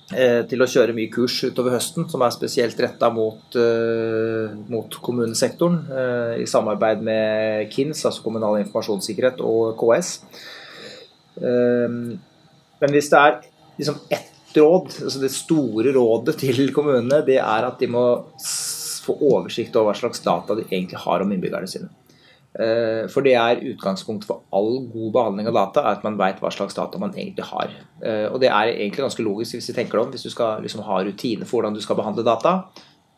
til 0.05 0.62
å 0.62 0.67
kjøre 0.69 0.93
mye 0.93 1.09
kurs 1.09 1.39
utover 1.47 1.74
høsten 1.74 2.05
som 2.12 2.21
er 2.21 2.33
spesielt 2.35 2.77
retta 2.83 3.09
mot, 3.09 3.57
uh, 3.57 4.53
mot, 4.69 5.00
kommunesektoren, 5.01 5.79
uh, 5.89 6.35
i 6.38 6.45
samarbeid 6.50 7.01
med 7.05 7.71
KINS, 7.74 8.03
altså 8.05 8.21
Kommunal 8.25 8.59
informasjonssikkerhet, 8.62 9.41
og 9.41 9.74
KS. 9.79 10.12
Men 11.35 12.93
hvis 12.93 13.09
det 13.12 13.19
er 13.19 13.33
liksom 13.79 13.97
ett 14.13 14.55
råd, 14.55 14.93
altså 15.03 15.19
det 15.19 15.31
store 15.33 15.91
rådet 15.95 16.38
til 16.39 16.69
kommunene, 16.75 17.19
det 17.27 17.41
er 17.41 17.67
at 17.67 17.81
de 17.81 17.89
må 17.91 18.05
få 19.05 19.17
oversikt 19.19 19.75
over 19.75 19.91
hva 19.91 20.00
slags 20.00 20.24
data 20.24 20.55
de 20.57 20.65
egentlig 20.69 21.01
har 21.03 21.25
om 21.25 21.33
innbyggerne 21.33 21.69
sine. 21.69 21.91
Eh, 22.55 23.03
for 23.12 23.25
det 23.25 23.33
er 23.35 23.63
utgangspunktet 23.74 24.29
for 24.29 24.45
all 24.55 24.85
god 24.88 25.12
behandling 25.17 25.50
av 25.51 25.57
data, 25.57 25.83
er 25.83 25.97
at 25.97 26.05
man 26.07 26.19
veit 26.19 26.39
hva 26.39 26.51
slags 26.53 26.77
data 26.77 27.00
man 27.01 27.15
egentlig 27.15 27.43
har. 27.50 27.74
Eh, 28.00 28.27
og 28.29 28.39
det 28.43 28.50
er 28.51 28.71
egentlig 28.71 29.03
ganske 29.03 29.25
logisk 29.25 29.57
hvis 29.57 29.67
du 29.71 29.75
tenker 29.75 30.00
det 30.00 30.05
om, 30.05 30.13
hvis 30.15 30.27
du 30.27 30.31
skal 30.31 30.63
liksom 30.63 30.85
ha 30.88 31.01
rutine 31.03 31.47
for 31.47 31.59
hvordan 31.59 31.75
du 31.75 31.83
skal 31.83 32.00
behandle 32.00 32.24
data. 32.27 32.62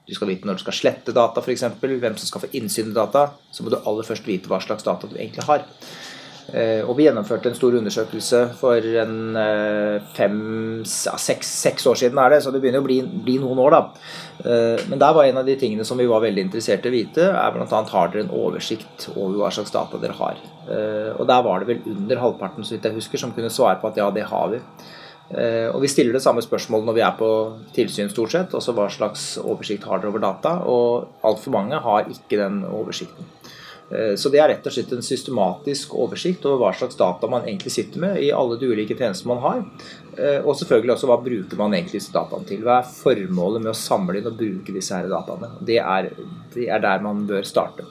Du 0.08 0.16
skal 0.16 0.32
vite 0.32 0.48
når 0.48 0.58
du 0.58 0.64
skal 0.64 0.78
slette 0.78 1.14
data, 1.14 1.44
f.eks. 1.44 1.66
Hvem 1.84 2.18
som 2.18 2.30
skal 2.30 2.46
få 2.46 2.52
innsyn 2.56 2.94
i 2.94 2.96
data. 2.96 3.28
Så 3.52 3.64
må 3.64 3.74
du 3.74 3.78
aller 3.78 4.08
først 4.08 4.28
vite 4.28 4.50
hva 4.50 4.62
slags 4.64 4.88
data 4.88 5.10
du 5.10 5.18
egentlig 5.20 5.44
har. 5.50 5.66
Eh, 6.48 6.80
og 6.88 6.96
vi 6.96 7.04
gjennomførte 7.04 7.50
en 7.52 7.58
stor 7.58 7.76
undersøkelse 7.76 8.40
for 8.56 8.86
en 9.02 9.36
eh, 9.36 10.06
fem, 10.16 10.38
seks, 10.88 11.50
seks, 11.66 11.88
år 11.92 12.00
siden, 12.00 12.22
er 12.24 12.32
det, 12.32 12.40
så 12.44 12.54
det 12.56 12.62
begynner 12.64 12.84
å 12.84 12.88
bli, 12.88 13.02
bli, 13.04 13.36
noen 13.44 13.60
år. 13.66 13.76
da. 13.76 13.82
Eh, 14.48 14.86
men 14.88 15.02
der 15.02 15.16
var 15.18 15.28
en 15.28 15.42
av 15.42 15.48
de 15.48 15.58
tingene 15.60 15.88
som 15.88 16.00
vi 16.00 16.08
var 16.08 16.24
veldig 16.24 16.46
interessert 16.48 16.88
i 16.88 16.92
å 16.92 16.96
vite, 16.96 17.26
er 17.34 17.56
bl.a. 17.56 17.82
har 17.92 18.14
dere 18.14 18.24
en 18.28 18.36
oversikt 18.38 19.10
over 19.18 19.42
hva 19.42 19.52
slags 19.52 19.76
data 19.76 20.00
dere 20.00 20.16
har. 20.22 20.40
Og 20.68 21.24
der 21.28 21.44
var 21.46 21.64
det 21.64 21.70
vel 21.70 21.94
under 21.94 22.20
halvparten 22.20 22.66
så 22.68 22.76
vidt 22.76 22.88
jeg 22.88 22.98
husker, 22.98 23.22
som 23.22 23.32
kunne 23.36 23.52
svare 23.52 23.80
på 23.80 23.88
at 23.88 24.00
ja, 24.00 24.08
det 24.12 24.26
har 24.28 24.50
vi. 24.52 24.60
Og 25.72 25.80
Vi 25.84 25.92
stiller 25.92 26.16
det 26.16 26.24
samme 26.24 26.44
spørsmålet 26.44 26.90
når 26.90 26.98
vi 26.98 27.04
er 27.08 27.16
på 27.16 27.30
tilsyn, 27.76 28.12
stort 28.12 28.36
sett. 28.36 28.56
Også 28.56 28.76
hva 28.76 28.90
slags 28.92 29.30
oversikt 29.40 29.88
har 29.88 30.04
dere 30.04 30.12
over 30.12 30.24
data? 30.24 30.58
Og 30.68 31.24
altfor 31.28 31.56
mange 31.56 31.80
har 31.88 32.12
ikke 32.12 32.42
den 32.44 32.66
oversikten. 32.68 33.32
Eh, 33.90 34.16
så 34.16 34.30
det 34.30 34.42
er 34.42 34.52
rett 34.52 34.68
og 34.68 34.74
slett 34.76 34.92
en 34.96 35.06
systematisk 35.06 35.96
oversikt 35.96 36.46
over 36.48 36.60
hva 36.66 36.74
slags 36.76 37.00
data 37.00 37.30
man 37.32 37.48
egentlig 37.48 37.72
sitter 37.72 38.04
med 38.04 38.20
i 38.20 38.34
alle 38.36 38.60
de 38.60 38.68
ulike 38.68 38.98
tjenestene 38.98 39.34
man 39.34 39.44
har. 39.46 39.66
Eh, 40.18 40.40
og 40.44 40.58
selvfølgelig 40.60 40.96
også 40.98 41.12
hva 41.12 41.20
bruker 41.24 41.60
man 41.60 41.76
egentlig 41.78 42.02
disse 42.02 42.16
dataene 42.16 42.50
til. 42.50 42.64
Hva 42.68 42.82
er 42.82 42.92
formålet 42.92 43.64
med 43.64 43.74
å 43.74 43.80
samle 43.80 44.20
inn 44.20 44.32
og 44.32 44.40
bruke 44.40 44.76
disse 44.76 44.96
her 44.96 45.12
dataene. 45.12 45.54
Det 45.68 45.80
er, 45.84 46.12
det 46.56 46.72
er 46.72 46.84
der 46.84 47.06
man 47.06 47.28
bør 47.30 47.48
starte. 47.48 47.88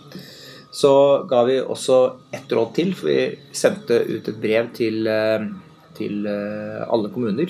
Så 0.76 0.90
ga 1.30 1.46
vi 1.48 1.62
også 1.62 2.00
ett 2.36 2.50
råd 2.52 2.74
til, 2.76 2.90
for 2.96 3.08
vi 3.08 3.30
sendte 3.56 4.02
ut 4.04 4.26
et 4.28 4.42
brev 4.42 4.68
til, 4.76 5.06
eh, 5.08 5.46
til 5.96 6.26
alle 6.28 7.08
kommuner 7.08 7.48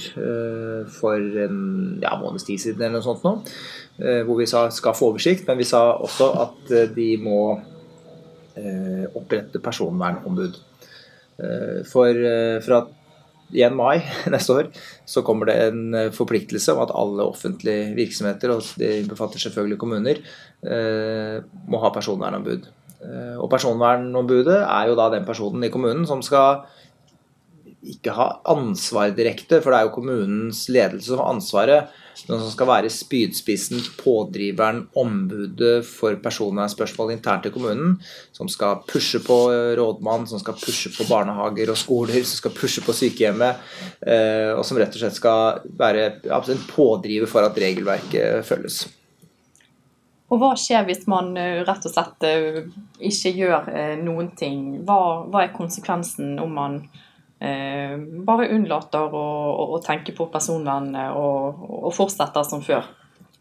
for 0.94 1.16
en 1.18 1.56
ja, 1.98 2.12
måneds 2.20 2.44
tid 2.46 2.62
siden 2.62 2.84
eller 2.84 3.00
noe 3.00 3.02
sånt 3.02 3.24
nå, 3.26 3.32
hvor 4.28 4.38
vi 4.38 4.46
sa 4.46 4.68
skal 4.70 4.94
få 4.94 5.08
oversikt, 5.10 5.48
men 5.48 5.58
vi 5.58 5.66
sa 5.66 5.80
også 5.96 6.28
at 6.44 6.70
de 6.94 7.08
må 7.18 7.40
opprette 9.16 9.60
personvernombud. 9.62 10.56
Eh, 11.36 11.82
for 11.88 12.08
eh, 12.08 12.58
fra 12.64 12.80
1. 13.52 13.74
mai 13.76 14.00
neste 14.32 14.54
år 14.54 14.70
så 15.06 15.22
kommer 15.26 15.50
det 15.50 15.56
en 15.68 15.98
forpliktelse 16.14 16.72
om 16.74 16.80
at 16.82 16.94
alle 16.96 17.26
offentlige 17.28 17.92
virksomheter, 17.98 18.54
og 18.54 18.64
det 18.80 19.06
befatter 19.10 19.42
selvfølgelig 19.42 19.78
kommuner, 19.78 20.22
må 21.70 21.78
ha 21.78 21.92
personvernombud. 21.94 22.64
Og 23.38 23.46
personvernombudet 23.52 24.56
er 24.64 24.88
jo 24.88 24.96
da 24.98 25.06
den 25.12 25.28
personen 25.28 25.62
i 25.62 25.70
kommunen 25.70 26.08
som 26.08 26.24
skal 26.26 26.64
ikke 27.92 28.14
ha 28.16 28.26
ansvar 28.52 29.14
direkte, 29.16 29.60
for 29.62 29.72
det 29.72 29.78
er 29.78 29.88
jo 29.88 29.94
kommunens 29.98 30.66
ledelse 30.72 31.12
som 31.12 31.22
har 31.22 31.32
ansvaret. 31.36 31.94
Noen 32.24 32.40
som 32.40 32.52
skal 32.52 32.68
være 32.70 32.90
spydspissen, 32.90 33.82
pådriveren, 34.00 34.86
ombudet 34.96 35.84
for 35.84 36.16
personvernspørsmål 36.24 37.12
internt 37.12 37.46
i 37.46 37.52
kommunen. 37.52 37.98
Som 38.36 38.48
skal 38.48 38.80
pushe 38.88 39.20
på 39.24 39.36
rådmann, 39.76 40.24
som 40.30 40.40
skal 40.40 40.56
pushe 40.56 40.92
på 40.94 41.06
barnehager 41.10 41.70
og 41.72 41.78
skoler, 41.78 42.22
som 42.24 42.40
skal 42.40 42.56
pushe 42.56 42.84
på 42.84 42.96
sykehjemmet. 42.96 43.62
Eh, 44.00 44.52
og 44.56 44.64
som 44.66 44.80
rett 44.80 44.96
og 44.96 45.02
slett 45.02 45.18
skal 45.18 45.60
være 45.76 46.08
en 46.24 46.68
pådriver 46.70 47.28
for 47.30 47.44
at 47.44 47.58
regelverket 47.60 48.46
følges. 48.48 48.86
Og 50.32 50.40
hva 50.40 50.54
skjer 50.58 50.88
hvis 50.88 51.04
man 51.10 51.36
eh, 51.38 51.60
rett 51.68 51.84
og 51.84 51.92
slett 51.92 52.24
eh, 52.26 52.62
ikke 52.96 53.34
gjør 53.42 53.68
noen 54.00 54.32
ting? 54.38 54.80
Hva, 54.88 55.26
hva 55.28 55.44
er 55.44 55.54
konsekvensen 55.54 56.40
om 56.42 56.56
man 56.56 56.80
Eh, 57.46 57.96
bare 58.26 58.50
unnlater 58.54 59.12
å, 59.14 59.26
å, 59.76 59.80
tenke 59.84 60.14
på 60.16 60.28
personvernet 60.32 61.16
og, 61.18 61.66
og, 61.82 61.90
fortsetter 61.94 62.46
som 62.48 62.62
før. 62.64 62.86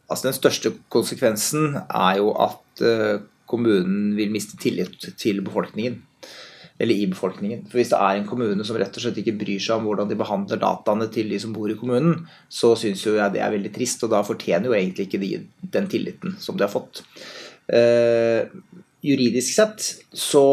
Altså 0.05 0.29
Den 0.29 0.37
største 0.37 0.73
konsekvensen 0.93 1.79
er 1.85 2.19
jo 2.19 2.33
at 2.37 2.83
eh, 2.85 3.23
kommunen 3.49 4.13
vil 4.17 4.33
miste 4.33 4.59
tillit 4.61 5.09
til 5.17 5.41
befolkningen. 5.45 6.01
Eller 6.75 6.99
i 6.99 7.07
befolkningen. 7.07 7.63
For 7.69 7.79
Hvis 7.79 7.93
det 7.93 8.01
er 8.03 8.19
en 8.19 8.27
kommune 8.27 8.65
som 8.67 8.77
rett 8.77 8.97
og 8.99 9.05
slett 9.05 9.21
ikke 9.21 9.37
bryr 9.39 9.61
seg 9.63 9.79
om 9.79 9.87
hvordan 9.87 10.09
de 10.09 10.19
behandler 10.19 10.59
dataene 10.59 11.07
til 11.13 11.31
de 11.31 11.39
som 11.39 11.53
bor 11.55 11.71
i 11.71 11.77
kommunen, 11.79 12.25
så 12.51 12.73
syns 12.79 13.05
jo 13.05 13.15
jeg 13.15 13.31
det 13.31 13.41
er 13.45 13.53
veldig 13.53 13.71
trist, 13.77 14.03
og 14.03 14.11
da 14.11 14.19
fortjener 14.27 14.67
jo 14.67 14.75
egentlig 14.75 15.07
ikke 15.07 15.21
de 15.23 15.31
den 15.71 15.87
tilliten 15.91 16.35
som 16.43 16.59
de 16.59 16.67
har 16.67 16.73
fått. 16.73 17.05
Uh, 17.71 18.51
juridisk 19.05 19.53
sett 19.55 19.83
så 20.15 20.45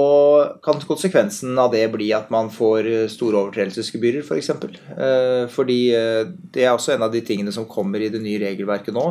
kan 0.64 0.80
konsekvensen 0.86 1.58
av 1.58 1.72
det 1.72 1.84
bli 1.94 2.10
at 2.14 2.30
man 2.32 2.50
får 2.52 2.88
store 3.12 3.40
overtredelsesgebyrer, 3.40 4.20
f.eks. 4.20 4.28
For 4.28 4.40
eksempel. 4.40 4.76
Eh, 4.92 5.44
fordi 5.52 5.78
eh, 5.96 6.26
det 6.54 6.66
er 6.66 6.74
også 6.74 6.94
en 6.94 7.06
av 7.06 7.14
de 7.14 7.22
tingene 7.24 7.54
som 7.54 7.68
kommer 7.70 8.02
i 8.02 8.10
det 8.12 8.20
nye 8.22 8.40
regelverket 8.42 8.94
nå. 8.96 9.06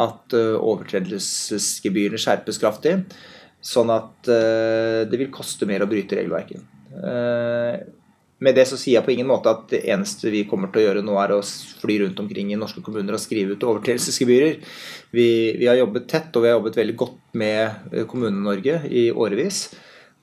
At 0.00 0.36
eh, 0.36 0.54
overtredelsesgebyrene 0.58 2.20
skjerpes 2.20 2.60
kraftig. 2.62 2.98
Sånn 3.64 3.88
at 3.88 4.28
det 4.28 5.16
vil 5.16 5.30
koste 5.32 5.64
mer 5.64 5.80
å 5.80 5.86
bryte 5.88 6.18
regelverket. 6.18 6.60
Med 8.44 8.58
det 8.58 8.66
så 8.68 8.76
sier 8.76 8.98
jeg 8.98 9.06
på 9.06 9.14
ingen 9.14 9.30
måte 9.30 9.52
at 9.52 9.64
det 9.72 9.80
eneste 9.94 10.32
vi 10.32 10.44
kommer 10.48 10.68
til 10.72 10.82
å 10.82 10.86
gjøre 10.88 11.04
nå, 11.06 11.14
er 11.22 11.32
å 11.36 11.40
fly 11.80 12.00
rundt 12.02 12.20
omkring 12.20 12.50
i 12.52 12.58
norske 12.60 12.82
kommuner 12.84 13.16
og 13.16 13.22
skrive 13.22 13.56
ut 13.56 13.64
overtredelsesgebyrer. 13.64 14.58
Vi, 15.14 15.28
vi, 15.60 15.68
har 15.70 15.78
jobbet 15.80 16.08
tett 16.10 16.36
og 16.36 16.44
vi 16.44 16.50
har 16.50 16.58
jobbet 16.58 16.78
veldig 16.82 16.96
godt 17.00 17.18
med 17.40 18.04
Kommune-Norge 18.10 18.82
i 18.90 19.08
årevis. 19.10 19.64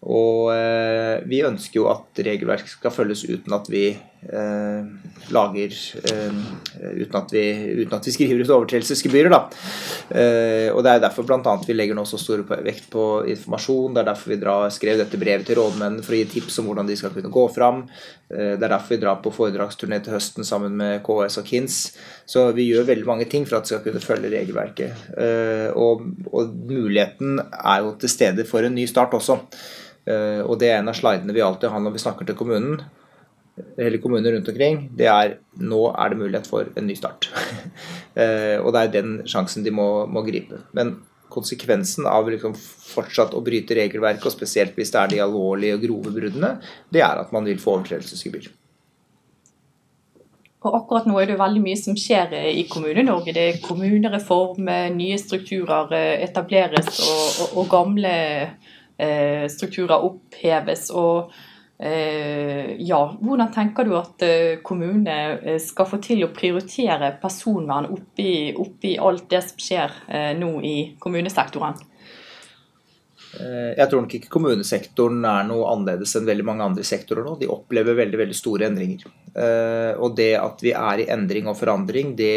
Og 0.01 0.51
eh, 0.53 1.21
vi 1.29 1.43
ønsker 1.45 1.81
jo 1.81 1.89
at 1.91 2.21
regelverket 2.25 2.73
skal 2.73 2.93
følges 2.93 3.25
uten 3.29 3.53
at 3.57 3.69
vi 3.69 3.91
lager 5.31 5.73
eh, 6.11 6.33
uten, 7.01 7.15
at 7.17 7.33
vi, 7.33 7.43
uten, 7.81 7.95
at 7.95 8.07
vi, 8.07 8.13
skriver 8.13 8.43
ut 8.43 8.53
overtredelsesgebyrer. 8.53 9.33
Eh, 10.09 10.69
og 10.73 10.83
Det 10.85 10.93
er 10.93 11.03
derfor 11.03 11.25
bl.a. 11.27 11.55
vi 11.65 11.75
legger 11.75 11.97
nå 11.97 12.05
så 12.05 12.19
stor 12.21 12.43
vekt 12.65 12.89
på 12.93 13.05
informasjon. 13.31 13.95
Det 13.95 14.03
er 14.03 14.09
derfor 14.11 14.33
vi 14.33 14.39
drar, 14.41 14.69
skrev 14.73 15.01
dette 15.01 15.19
brevet 15.21 15.47
til 15.49 15.57
rådmennene 15.59 16.05
for 16.05 16.15
å 16.15 16.21
gi 16.21 16.29
tips 16.35 16.61
om 16.61 16.69
hvordan 16.69 16.89
de 16.89 16.97
skal 16.99 17.13
kunne 17.15 17.33
gå 17.33 17.47
fram. 17.55 17.83
Eh, 18.29 18.55
det 18.55 18.67
er 18.67 18.75
derfor 18.75 18.95
vi 18.95 19.01
drar 19.01 19.21
på 19.23 19.33
foredragsturné 19.35 20.01
til 20.03 20.17
høsten 20.17 20.47
sammen 20.47 20.77
med 20.79 21.01
KS 21.05 21.41
og 21.41 21.51
KINS. 21.51 21.81
Så 22.29 22.47
vi 22.57 22.69
gjør 22.69 22.89
veldig 22.89 23.09
mange 23.09 23.29
ting 23.31 23.47
for 23.47 23.59
at 23.59 23.67
de 23.67 23.73
skal 23.73 23.85
kunne 23.85 24.03
følge 24.03 24.33
regelverket. 24.33 25.05
Eh, 25.17 25.69
og, 25.73 26.05
og 26.31 26.55
muligheten 26.69 27.41
er 27.41 27.85
jo 27.85 27.95
til 28.01 28.11
stede 28.11 28.47
for 28.49 28.65
en 28.67 28.77
ny 28.77 28.87
start 28.89 29.17
også. 29.17 29.41
Eh, 30.09 30.41
og 30.41 30.57
det 30.61 30.71
er 30.71 30.81
en 30.81 30.91
av 30.91 30.97
slidene 30.97 31.35
vi 31.35 31.45
alltid 31.45 31.71
har 31.73 31.81
når 31.81 31.95
vi 31.95 32.03
snakker 32.03 32.27
til 32.27 32.37
kommunen, 32.37 32.81
eller 33.77 33.97
kommuner 33.97 34.31
rundt 34.31 34.49
omkring, 34.49 34.89
det 34.97 35.07
er 35.11 35.37
nå 35.59 35.81
er 35.91 36.11
det 36.11 36.19
mulighet 36.19 36.47
for 36.49 36.71
en 36.75 36.87
ny 36.87 36.97
start. 36.97 37.29
Eh, 38.11 38.57
og 38.59 38.73
det 38.75 38.79
er 38.81 38.89
den 38.91 39.11
sjansen 39.23 39.63
de 39.63 39.71
må, 39.71 39.85
må 40.11 40.19
gripe. 40.25 40.57
Men 40.75 40.89
konsekvensen 41.31 42.03
av 42.11 42.27
liksom 42.27 42.51
fortsatt 42.59 43.31
å 43.31 43.39
bryte 43.45 43.77
regelverket, 43.77 44.25
og 44.27 44.33
spesielt 44.33 44.75
hvis 44.75 44.91
det 44.91 44.99
er 44.99 45.13
de 45.13 45.21
alvorlige 45.23 45.77
og 45.77 45.85
grove 45.85 46.11
bruddene, 46.17 46.49
det 46.91 47.05
er 47.05 47.21
at 47.21 47.31
man 47.31 47.47
vil 47.47 47.61
få 47.63 47.77
overtredelsesgebyr. 47.77 48.49
Og 50.67 50.75
akkurat 50.81 51.07
nå 51.07 51.15
er 51.21 51.31
det 51.31 51.39
veldig 51.39 51.61
mye 51.63 51.79
som 51.79 51.95
skjer 51.95 52.35
i 52.51 52.65
Kommune-Norge. 52.69 53.31
Det 53.37 53.45
er 53.45 53.63
kommunereform, 53.63 54.67
nye 54.97 55.21
strukturer 55.23 55.95
etableres 56.19 56.91
og, 57.07 57.23
og, 57.45 57.55
og 57.63 57.71
gamle 57.71 58.13
eh, 58.99 59.47
strukturer 59.55 60.03
oppheves. 60.11 60.89
og 60.91 61.31
eh, 61.31 61.50
ja, 61.81 62.99
Hvordan 63.17 63.49
tenker 63.55 63.87
du 63.87 63.95
at 63.97 64.21
kommunene 64.61 65.55
skal 65.63 65.87
få 65.89 65.97
til 66.03 66.21
å 66.27 66.29
prioritere 66.29 67.15
personvern 67.21 67.87
oppi, 67.89 68.51
oppi 68.53 68.91
alt 69.01 69.25
det 69.31 69.39
som 69.47 69.63
skjer 69.65 69.95
nå 70.37 70.51
i 70.61 70.75
kommunesektoren? 71.01 71.79
Eh, 73.39 73.71
jeg 73.77 73.87
tror 73.87 74.03
nok 74.03 74.13
ikke 74.17 74.31
kommunesektoren 74.33 75.23
er 75.23 75.45
noe 75.47 75.69
annerledes 75.71 76.17
enn 76.19 76.27
veldig 76.27 76.45
mange 76.47 76.67
andre 76.67 76.85
sektorer 76.87 77.23
nå. 77.23 77.37
De 77.39 77.49
opplever 77.51 77.95
veldig 77.97 78.19
veldig 78.19 78.37
store 78.37 78.67
endringer. 78.67 79.07
Eh, 79.31 79.91
og 79.95 80.17
det 80.17 80.33
at 80.39 80.63
vi 80.63 80.73
er 80.75 81.03
i 81.03 81.09
endring 81.13 81.47
og 81.47 81.59
forandring, 81.59 82.15
det 82.19 82.31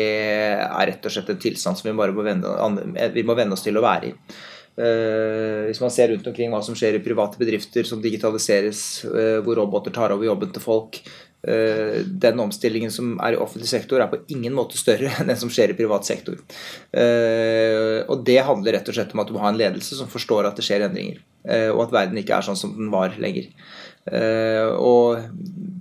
er 0.63 0.91
rett 0.93 1.07
og 1.07 1.15
slett 1.15 1.33
en 1.35 1.41
tilstand 1.43 1.81
som 1.81 1.91
vi 1.91 1.97
bare 1.99 2.15
må 2.15 2.27
venne, 2.27 3.09
vi 3.15 3.27
må 3.27 3.35
venne 3.39 3.59
oss 3.59 3.67
til 3.67 3.81
å 3.81 3.85
være 3.85 4.13
i. 4.13 4.15
Eh, 4.75 5.69
hvis 5.69 5.83
man 5.83 5.93
ser 5.95 6.11
rundt 6.11 6.27
omkring 6.27 6.51
hva 6.51 6.63
som 6.67 6.75
skjer 6.79 6.99
i 6.99 7.05
private 7.05 7.39
bedrifter 7.39 7.87
som 7.87 8.03
digitaliseres, 8.03 9.05
hvor 9.45 9.61
roboter 9.61 9.95
tar 9.95 10.15
over 10.17 10.27
jobben 10.27 10.51
til 10.55 10.65
folk, 10.65 11.03
Eh, 11.49 12.01
den 12.07 12.41
omstillingen 12.41 12.93
som 12.93 13.19
er 13.21 13.35
i 13.35 13.41
offentlig 13.41 13.69
sektor, 13.69 14.01
er 14.01 14.09
på 14.09 14.23
ingen 14.33 14.55
måte 14.57 14.79
større 14.81 15.11
enn 15.19 15.29
den 15.29 15.41
som 15.41 15.53
skjer 15.53 15.75
i 15.75 15.79
privat 15.79 16.09
sektor. 16.09 16.39
Eh, 16.97 18.01
og 18.09 18.25
det 18.25 18.41
handler 18.47 18.79
rett 18.79 18.89
og 18.89 18.97
slett 18.97 19.13
om 19.13 19.21
at 19.23 19.29
du 19.29 19.37
må 19.37 19.43
ha 19.45 19.53
en 19.53 19.61
ledelse 19.61 19.99
som 19.99 20.11
forstår 20.11 20.49
at 20.49 20.61
det 20.61 20.65
skjer 20.67 20.87
endringer, 20.87 21.21
eh, 21.45 21.69
og 21.75 21.87
at 21.87 21.97
verden 21.99 22.21
ikke 22.21 22.39
er 22.39 22.47
sånn 22.49 22.61
som 22.61 22.73
den 22.79 22.89
var 22.95 23.19
lenger. 23.21 23.51
Og 24.05 25.21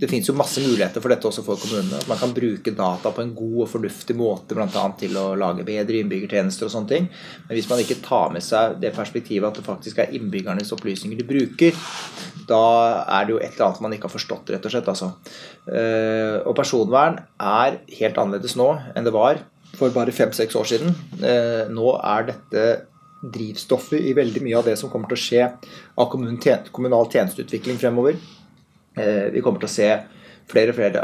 det 0.03 0.09
finnes 0.11 0.27
jo 0.27 0.35
masse 0.35 0.61
muligheter 0.63 1.03
for 1.03 1.13
dette 1.13 1.27
også 1.29 1.43
for 1.45 1.59
kommunene. 1.59 1.99
At 2.01 2.09
man 2.09 2.19
kan 2.19 2.33
bruke 2.35 2.73
data 2.75 3.11
på 3.13 3.23
en 3.23 3.33
god 3.37 3.59
og 3.65 3.69
fornuftig 3.71 4.15
måte 4.19 4.57
bl.a. 4.57 4.83
til 4.99 5.15
å 5.19 5.25
lage 5.39 5.65
bedre 5.67 6.01
innbyggertjenester 6.01 6.67
og 6.67 6.73
sånne 6.73 6.91
ting. 6.91 7.07
Men 7.47 7.57
hvis 7.57 7.69
man 7.69 7.81
ikke 7.83 8.01
tar 8.03 8.33
med 8.33 8.43
seg 8.43 8.79
det 8.83 8.93
perspektivet 8.95 9.47
at 9.47 9.59
det 9.59 9.65
faktisk 9.67 10.01
er 10.03 10.15
innbyggernes 10.17 10.73
opplysninger 10.75 11.19
de 11.19 11.27
bruker, 11.29 11.77
da 12.49 12.63
er 13.19 13.27
det 13.27 13.35
jo 13.35 13.41
et 13.41 13.53
eller 13.53 13.69
annet 13.69 13.83
man 13.85 13.95
ikke 13.95 14.09
har 14.09 14.17
forstått, 14.17 14.53
rett 14.55 14.67
og 14.67 14.75
slett. 14.75 14.91
Altså. 14.91 15.11
Eh, 15.69 16.37
og 16.43 16.55
personvern 16.57 17.21
er 17.39 17.79
helt 17.99 18.19
annerledes 18.19 18.57
nå 18.59 18.73
enn 18.93 19.07
det 19.07 19.15
var 19.15 19.43
for 19.77 19.93
bare 19.93 20.13
fem-seks 20.13 20.57
år 20.59 20.67
siden. 20.69 20.97
Eh, 21.23 21.69
nå 21.73 21.95
er 22.01 22.27
dette 22.33 22.65
drivstoffet 23.23 24.01
i 24.03 24.13
veldig 24.17 24.41
mye 24.43 24.57
av 24.59 24.67
det 24.67 24.75
som 24.79 24.91
kommer 24.91 25.11
til 25.11 25.19
å 25.19 25.23
skje 25.23 25.45
av 25.95 26.09
kommunal 26.11 27.07
tjenesteutvikling 27.11 27.79
fremover. 27.79 28.17
Eh, 28.97 29.29
vi 29.33 29.41
kommer 29.41 29.63
til 29.63 29.69
å 29.69 29.75
se 29.75 29.89
flere 30.51 30.73
og 30.73 30.77
flere 30.77 31.03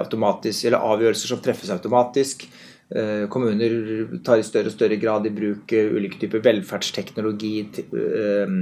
avgjørelser 0.83 1.31
som 1.31 1.41
treffes 1.43 1.71
automatisk. 1.73 2.45
Eh, 2.89 3.27
kommuner 3.29 4.07
tar 4.25 4.39
i 4.41 4.45
større 4.45 4.71
og 4.71 4.73
større 4.73 4.95
grad 4.97 5.27
i 5.29 5.31
bruk 5.33 5.69
eh, 5.77 5.91
ulike 5.93 6.17
typer 6.23 6.41
velferdsteknologi. 6.41 7.51
Eh, 7.85 8.55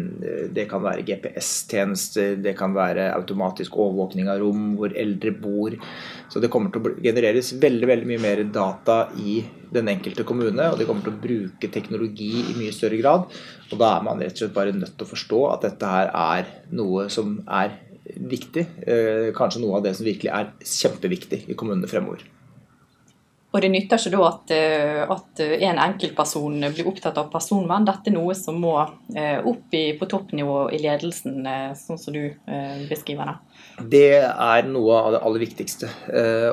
det 0.51 0.65
kan 0.67 0.84
være 0.84 1.05
GPS-tjenester, 1.07 2.36
det 2.43 2.57
kan 2.60 2.75
være 2.75 3.07
automatisk 3.13 3.77
overvåkning 3.79 4.27
av 4.27 4.41
rom 4.43 4.74
hvor 4.75 4.91
eldre 4.91 5.31
bor. 5.31 5.79
Så 6.27 6.43
det 6.43 6.51
kommer 6.51 6.75
til 6.75 6.84
å 6.84 6.93
genereres 7.00 7.53
veldig, 7.55 7.88
veldig 7.93 8.12
mye 8.12 8.25
mer 8.27 8.43
data 8.51 9.00
i 9.15 9.39
den 9.72 9.96
enkelte 9.96 10.27
kommune. 10.27 10.74
Og 10.74 10.75
de 10.81 10.91
kommer 10.91 11.07
til 11.07 11.15
å 11.15 11.24
bruke 11.24 11.72
teknologi 11.72 12.34
i 12.43 12.60
mye 12.60 12.75
større 12.75 13.00
grad. 13.00 13.31
Og 13.72 13.79
da 13.79 13.96
er 13.96 14.07
man 14.12 14.19
rett 14.19 14.36
og 14.36 14.43
slett 14.43 14.57
bare 14.60 14.75
nødt 14.75 14.98
til 14.98 15.07
å 15.07 15.13
forstå 15.15 15.43
at 15.53 15.69
dette 15.69 15.98
her 15.98 16.12
er 16.12 16.55
noe 16.75 17.07
som 17.13 17.38
er 17.48 17.79
viktig. 18.07 18.67
Kanskje 19.39 19.63
noe 19.63 19.79
av 19.79 19.88
det 19.88 19.96
som 19.96 20.07
virkelig 20.07 20.36
er 20.36 20.51
kjempeviktig 20.63 21.46
i 21.48 21.55
kommunene 21.55 21.91
fremover. 21.91 22.27
Og 23.57 23.63
det 23.63 23.71
nytter 23.73 23.97
ikke 23.97 24.13
da 24.13 24.25
at, 24.27 24.51
eh, 24.53 24.99
at 25.09 25.39
en 25.41 25.79
enkeltperson 25.81 26.61
blir 26.75 26.89
opptatt 26.91 27.17
av 27.17 27.31
personvern. 27.33 27.87
Dette 27.87 28.11
er 28.11 28.13
noe 28.13 28.35
som 28.37 28.59
må 28.61 28.75
eh, 29.17 29.39
opp 29.41 29.73
i, 29.73 29.97
på 29.97 30.05
toppnivå 30.11 30.59
i 30.77 30.81
ledelsen, 30.83 31.39
eh, 31.41 31.71
sånn 31.73 31.97
som 31.97 32.13
du 32.13 32.21
beskriver 32.87 33.31
det. 33.31 33.35
Det 33.89 34.19
er 34.21 34.69
noe 34.69 34.93
av 34.99 35.11
det 35.15 35.21
aller 35.25 35.41
viktigste, 35.41 35.89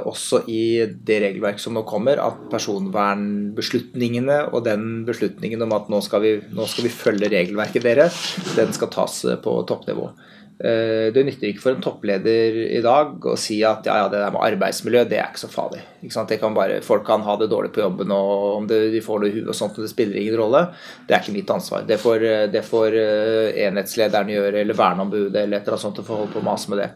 også 0.08 0.42
i 0.50 0.84
det 1.08 1.18
regelverk 1.22 1.60
som 1.60 1.76
nå 1.76 1.84
kommer. 1.88 2.20
At 2.20 2.48
personvernbeslutningene 2.52 4.38
og 4.50 4.64
den 4.66 5.04
beslutningen 5.08 5.64
om 5.64 5.76
at 5.76 5.90
nå 5.92 6.00
skal 6.04 6.24
vi, 6.24 6.32
nå 6.56 6.68
skal 6.70 6.88
vi 6.88 6.92
følge 6.92 7.32
regelverket 7.32 7.84
deres, 7.84 8.22
den 8.56 8.72
skal 8.76 8.92
tas 8.92 9.20
på 9.44 9.56
toppnivå. 9.68 10.10
Eh, 10.54 11.10
det 11.10 11.24
nytter 11.26 11.48
ikke 11.50 11.64
for 11.64 11.74
en 11.74 11.82
toppleder 11.82 12.54
i 12.76 12.78
dag 12.84 13.24
å 13.26 13.32
si 13.34 13.56
at 13.66 13.88
ja, 13.88 13.96
ja, 14.04 14.10
det 14.10 14.20
der 14.22 14.30
med 14.30 14.44
arbeidsmiljø 14.46 15.00
det 15.10 15.18
er 15.18 15.32
ikke 15.32 15.42
så 15.42 15.50
farlig. 15.50 15.80
Ikke 16.06 16.38
kan 16.38 16.54
bare, 16.54 16.76
folk 16.84 17.02
kan 17.06 17.24
ha 17.26 17.34
det 17.40 17.48
dårlig 17.50 17.72
på 17.74 17.82
jobben, 17.82 18.12
og 18.14 18.60
om 18.60 18.68
det, 18.70 18.78
de 18.92 19.00
får 19.02 19.24
det 19.24 19.30
i 19.32 19.34
huet 19.38 19.50
og 19.50 19.58
sånt, 19.58 19.80
det 19.82 19.90
spiller 19.90 20.20
ingen 20.20 20.38
rolle. 20.38 20.60
Det 21.08 21.16
er 21.16 21.24
ikke 21.24 21.34
mitt 21.34 21.50
ansvar. 21.50 21.82
Det 21.88 21.98
får, 21.98 22.26
det 22.54 22.62
får 22.66 22.98
eh, 23.00 23.64
enhetslederen 23.66 24.30
gjøre, 24.30 24.60
eller 24.60 24.78
verneombudet 24.78 25.42
eller 25.42 25.58
et 25.58 25.66
eller 25.66 25.74
annet 25.74 25.86
sånt 25.88 26.02
å 26.04 26.06
få 26.06 26.20
holde 26.20 26.36
på 26.36 26.42
å 26.44 26.46
mase 26.46 26.70
med 26.70 26.82
det. 26.84 26.88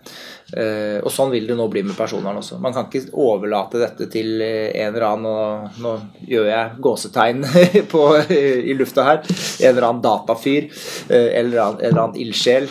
Eh, 0.54 1.00
og 1.02 1.10
sånn 1.12 1.34
vil 1.34 1.50
det 1.50 1.58
nå 1.58 1.66
bli 1.72 1.82
med 1.88 1.98
personvern 1.98 2.38
også. 2.38 2.60
Man 2.62 2.76
kan 2.76 2.86
ikke 2.86 3.10
overlate 3.18 3.82
dette 3.82 4.06
til 4.12 4.38
en 4.38 4.92
eller 4.92 5.08
annen 5.08 5.26
og 5.28 5.76
Nå 5.82 5.92
gjør 6.30 6.46
jeg 6.48 6.78
gåsetegn 6.82 7.42
på, 7.92 8.04
i 8.30 8.76
lufta 8.78 9.04
her. 9.08 9.20
En 9.24 9.72
eller 9.72 9.88
annen 9.88 10.04
datafyr 10.04 10.68
eller 11.08 11.58
en 11.58 11.80
eller 11.82 12.00
annen 12.04 12.18
ildsjel. 12.22 12.68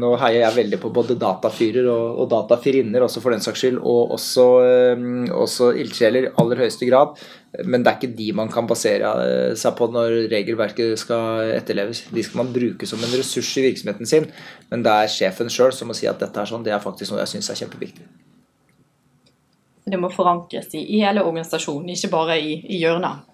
Nå 0.00 0.12
heier 0.26 0.42
jeg 0.42 0.56
veldig 0.58 0.78
på 0.82 0.90
både 0.94 1.16
datafyrer 1.20 1.88
og, 1.88 2.20
og 2.22 2.28
datafyrinner, 2.32 3.04
også 3.06 3.22
for 3.24 3.34
den 3.34 3.44
saks 3.44 3.62
skyld, 3.62 3.78
og 3.80 4.12
også, 4.16 4.46
um, 4.98 5.24
også 5.32 5.70
ildsjeler 5.80 6.28
i 6.28 6.32
aller 6.42 6.62
høyeste 6.64 6.88
grad. 6.90 7.16
Men 7.64 7.82
det 7.84 7.92
er 7.92 7.98
ikke 8.00 8.18
de 8.18 8.28
man 8.36 8.50
kan 8.52 8.68
basere 8.68 9.10
eh, 9.22 9.52
seg 9.56 9.72
på 9.78 9.86
når 9.88 10.26
regelverket 10.28 10.98
skal 11.00 11.54
etterleves. 11.54 12.02
De 12.12 12.24
skal 12.26 12.42
man 12.42 12.52
bruke 12.52 12.88
som 12.88 13.00
en 13.00 13.14
ressurs 13.16 13.54
i 13.56 13.64
virksomheten 13.64 14.10
sin, 14.10 14.28
men 14.68 14.84
det 14.84 14.92
er 14.92 15.12
sjefen 15.14 15.48
sjøl 15.52 15.72
som 15.72 15.88
må 15.88 15.96
si 15.96 16.10
at 16.10 16.20
dette 16.20 16.42
er 16.42 16.50
sånn. 16.50 16.66
Det 16.66 16.74
er 16.74 16.82
faktisk 16.84 17.14
noe 17.14 17.22
jeg 17.22 17.32
syns 17.36 17.48
er 17.54 17.62
kjempeviktig. 17.62 18.04
Det 19.86 20.02
må 20.02 20.10
forankres 20.12 20.74
i, 20.74 20.82
i 20.98 21.00
hele 21.06 21.22
organisasjonen, 21.24 21.94
ikke 21.94 22.12
bare 22.12 22.36
i, 22.42 22.58
i 22.74 22.82
hjørnet. 22.82 23.24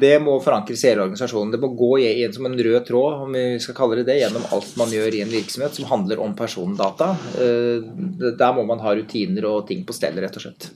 Det 0.00 0.14
må 0.22 0.36
forankres 0.44 0.84
i 0.84 0.90
hele 0.90 1.06
organisasjonen. 1.06 1.52
Det 1.54 1.60
må 1.62 1.72
gå 1.78 1.90
igjen 2.02 2.34
som 2.34 2.48
en 2.48 2.56
rød 2.58 2.80
tråd 2.88 3.26
om 3.26 3.36
vi 3.36 3.44
skal 3.62 3.76
kalle 3.78 4.00
det 4.00 4.08
det, 4.10 4.18
gjennom 4.22 4.48
alt 4.52 4.72
man 4.80 4.92
gjør 4.92 5.14
i 5.16 5.22
en 5.24 5.32
virksomhet 5.32 5.78
som 5.78 5.88
handler 5.90 6.22
om 6.22 6.34
persondata. 6.38 7.12
Eh, 7.40 7.86
der 8.26 8.56
må 8.56 8.66
man 8.68 8.82
ha 8.84 8.96
rutiner 8.96 9.48
og 9.50 9.64
ting 9.70 9.86
på 9.86 9.96
stell, 9.96 10.18
rett 10.22 10.36
og 10.36 10.46
slett. 10.48 10.70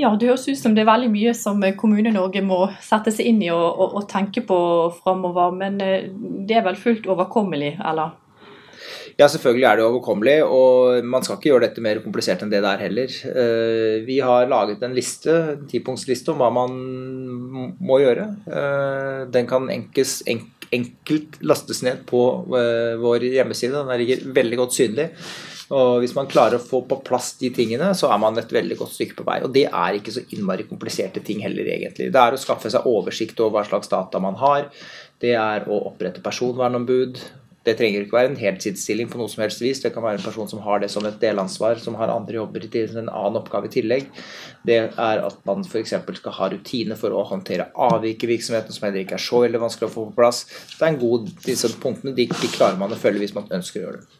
Ja, 0.00 0.14
Det 0.16 0.30
høres 0.30 0.48
ut 0.48 0.56
som 0.56 0.72
det 0.72 0.80
er 0.86 0.88
veldig 0.88 1.10
mye 1.12 1.32
som 1.36 1.60
Kommune-Norge 1.60 2.40
må 2.40 2.62
sette 2.80 3.12
seg 3.12 3.26
inn 3.28 3.42
i 3.44 3.50
og, 3.52 3.66
og, 3.68 3.98
og 4.00 4.06
tenke 4.08 4.40
på 4.48 4.58
framover. 5.02 5.52
Men 5.52 5.76
eh, 5.84 6.08
det 6.48 6.56
er 6.56 6.64
vel 6.64 6.80
fullt 6.80 7.08
overkommelig, 7.10 7.74
eller? 7.84 8.16
Ja, 9.18 9.26
selvfølgelig 9.28 9.66
er 9.66 9.78
det 9.78 9.86
overkommelig, 9.86 10.36
og 10.46 11.06
man 11.06 11.24
skal 11.26 11.38
ikke 11.38 11.50
gjøre 11.50 11.66
dette 11.66 11.84
mer 11.84 12.00
komplisert 12.04 12.44
enn 12.44 12.52
det 12.52 12.62
det 12.62 12.70
er 12.70 12.84
heller. 12.84 13.18
Eh, 13.32 13.96
vi 14.06 14.20
har 14.24 14.48
laget 14.50 14.82
en 14.86 14.96
liste, 14.96 15.34
en 15.54 15.66
tipunktsliste 15.70 16.32
om 16.32 16.42
hva 16.42 16.50
man 16.54 16.76
må 17.80 18.00
gjøre. 18.02 18.26
Eh, 18.46 19.20
den 19.34 19.48
kan 19.50 19.70
enkelt, 19.72 20.20
enkelt 20.70 21.40
lastes 21.42 21.82
ned 21.86 22.04
på 22.10 22.24
eh, 22.60 22.98
vår 23.00 23.30
hjemmeside. 23.32 23.80
Den 23.80 24.02
ligger 24.02 24.28
veldig 24.40 24.60
godt 24.64 24.78
synlig. 24.78 25.10
Og 25.70 26.00
Hvis 26.02 26.16
man 26.16 26.26
klarer 26.30 26.58
å 26.58 26.62
få 26.62 26.80
på 26.88 26.98
plass 27.06 27.36
de 27.38 27.52
tingene, 27.54 27.92
så 27.94 28.08
er 28.10 28.18
man 28.18 28.38
et 28.40 28.50
veldig 28.50 28.78
godt 28.80 28.96
stykke 28.96 29.20
på 29.20 29.26
vei. 29.28 29.38
Og 29.46 29.52
det 29.54 29.68
er 29.68 29.98
ikke 29.98 30.14
så 30.16 30.24
innmari 30.34 30.66
kompliserte 30.66 31.22
ting 31.22 31.44
heller, 31.44 31.68
egentlig. 31.76 32.08
Det 32.10 32.22
er 32.22 32.34
å 32.34 32.40
skaffe 32.40 32.72
seg 32.72 32.88
oversikt 32.90 33.38
over 33.38 33.60
hva 33.60 33.68
slags 33.68 33.92
data 33.92 34.22
man 34.22 34.38
har. 34.40 34.66
Det 35.22 35.36
er 35.38 35.68
å 35.70 35.78
opprette 35.92 36.24
personvernombud. 36.24 37.20
Det 37.60 37.74
trenger 37.76 38.06
ikke 38.06 38.16
være 38.16 38.30
en 38.30 38.38
heltidsstilling 38.40 39.10
på 39.12 39.18
noe 39.20 39.28
som 39.28 39.42
helst 39.44 39.60
vis. 39.60 39.82
Det 39.82 39.90
kan 39.92 40.04
være 40.04 40.16
en 40.16 40.24
person 40.24 40.48
som 40.48 40.62
har 40.64 40.80
det 40.80 40.88
som 40.92 41.04
et 41.04 41.18
delansvar, 41.20 41.76
som 41.82 41.98
har 42.00 42.12
andre 42.12 42.38
jobber 42.38 42.64
til 42.72 42.94
en 42.94 43.10
annen 43.10 43.36
oppgave 43.36 43.68
i 43.68 43.74
tillegg. 43.74 44.06
Det 44.64 44.78
er 44.88 45.24
at 45.26 45.42
man 45.48 45.66
f.eks. 45.66 45.92
skal 46.22 46.36
ha 46.38 46.48
rutiner 46.54 46.96
for 46.96 47.12
å 47.12 47.26
håndtere 47.28 47.68
avvik 47.76 48.24
i 48.24 48.30
virksomheten, 48.32 48.72
som 48.72 48.88
heller 48.88 49.04
ikke 49.04 49.18
er 49.18 49.26
så 49.26 49.42
veldig 49.44 49.60
vanskelig 49.60 49.90
å 49.90 49.92
få 49.92 50.06
på 50.08 50.16
plass. 50.22 50.46
Det 50.72 50.80
er 50.80 50.94
en 50.94 51.02
god, 51.02 51.28
Disse 51.44 51.68
punktene 51.82 52.16
de, 52.16 52.30
de 52.32 52.50
klarer 52.54 52.80
man 52.80 52.96
å 52.96 53.00
følge 53.00 53.26
hvis 53.26 53.36
man 53.36 53.52
ønsker 53.52 53.82
å 53.82 53.84
gjøre 53.84 54.00
det. 54.00 54.16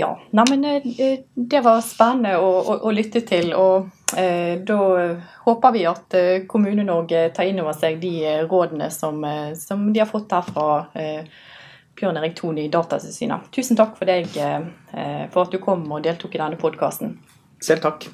Ja, 0.00 0.10
Neimen, 0.34 0.66
eh, 0.66 1.22
det 1.34 1.62
var 1.66 1.78
spennende 1.82 2.36
å, 2.42 2.50
å, 2.58 2.76
å 2.86 2.92
lytte 2.94 3.22
til. 3.26 3.54
og 3.54 3.90
Eh, 3.99 3.99
da 4.66 4.78
håper 5.46 5.72
vi 5.72 5.84
at 5.88 6.16
eh, 6.18 6.42
Kommune-Norge 6.50 7.28
tar 7.36 7.48
inn 7.48 7.60
over 7.62 7.76
seg 7.76 8.00
de 8.02 8.14
eh, 8.26 8.42
rådene 8.48 8.90
som, 8.94 9.22
som 9.58 9.88
de 9.92 10.02
har 10.02 10.10
fått 10.10 10.32
her 10.34 10.46
fra 10.46 10.68
Bjørn 11.98 12.20
Erik 12.20 12.38
Thon 12.38 12.58
i 12.58 12.68
Datatilsynet. 12.72 13.50
Tusen 13.54 13.78
takk 13.78 13.98
for 13.98 14.08
deg 14.08 14.30
for 14.32 15.44
at 15.44 15.52
du 15.52 15.60
kom 15.60 15.84
og 15.90 16.02
deltok 16.06 16.34
i 16.34 16.40
denne 16.40 16.60
podkasten. 16.60 17.18
Selv 17.60 17.84
takk. 17.84 18.08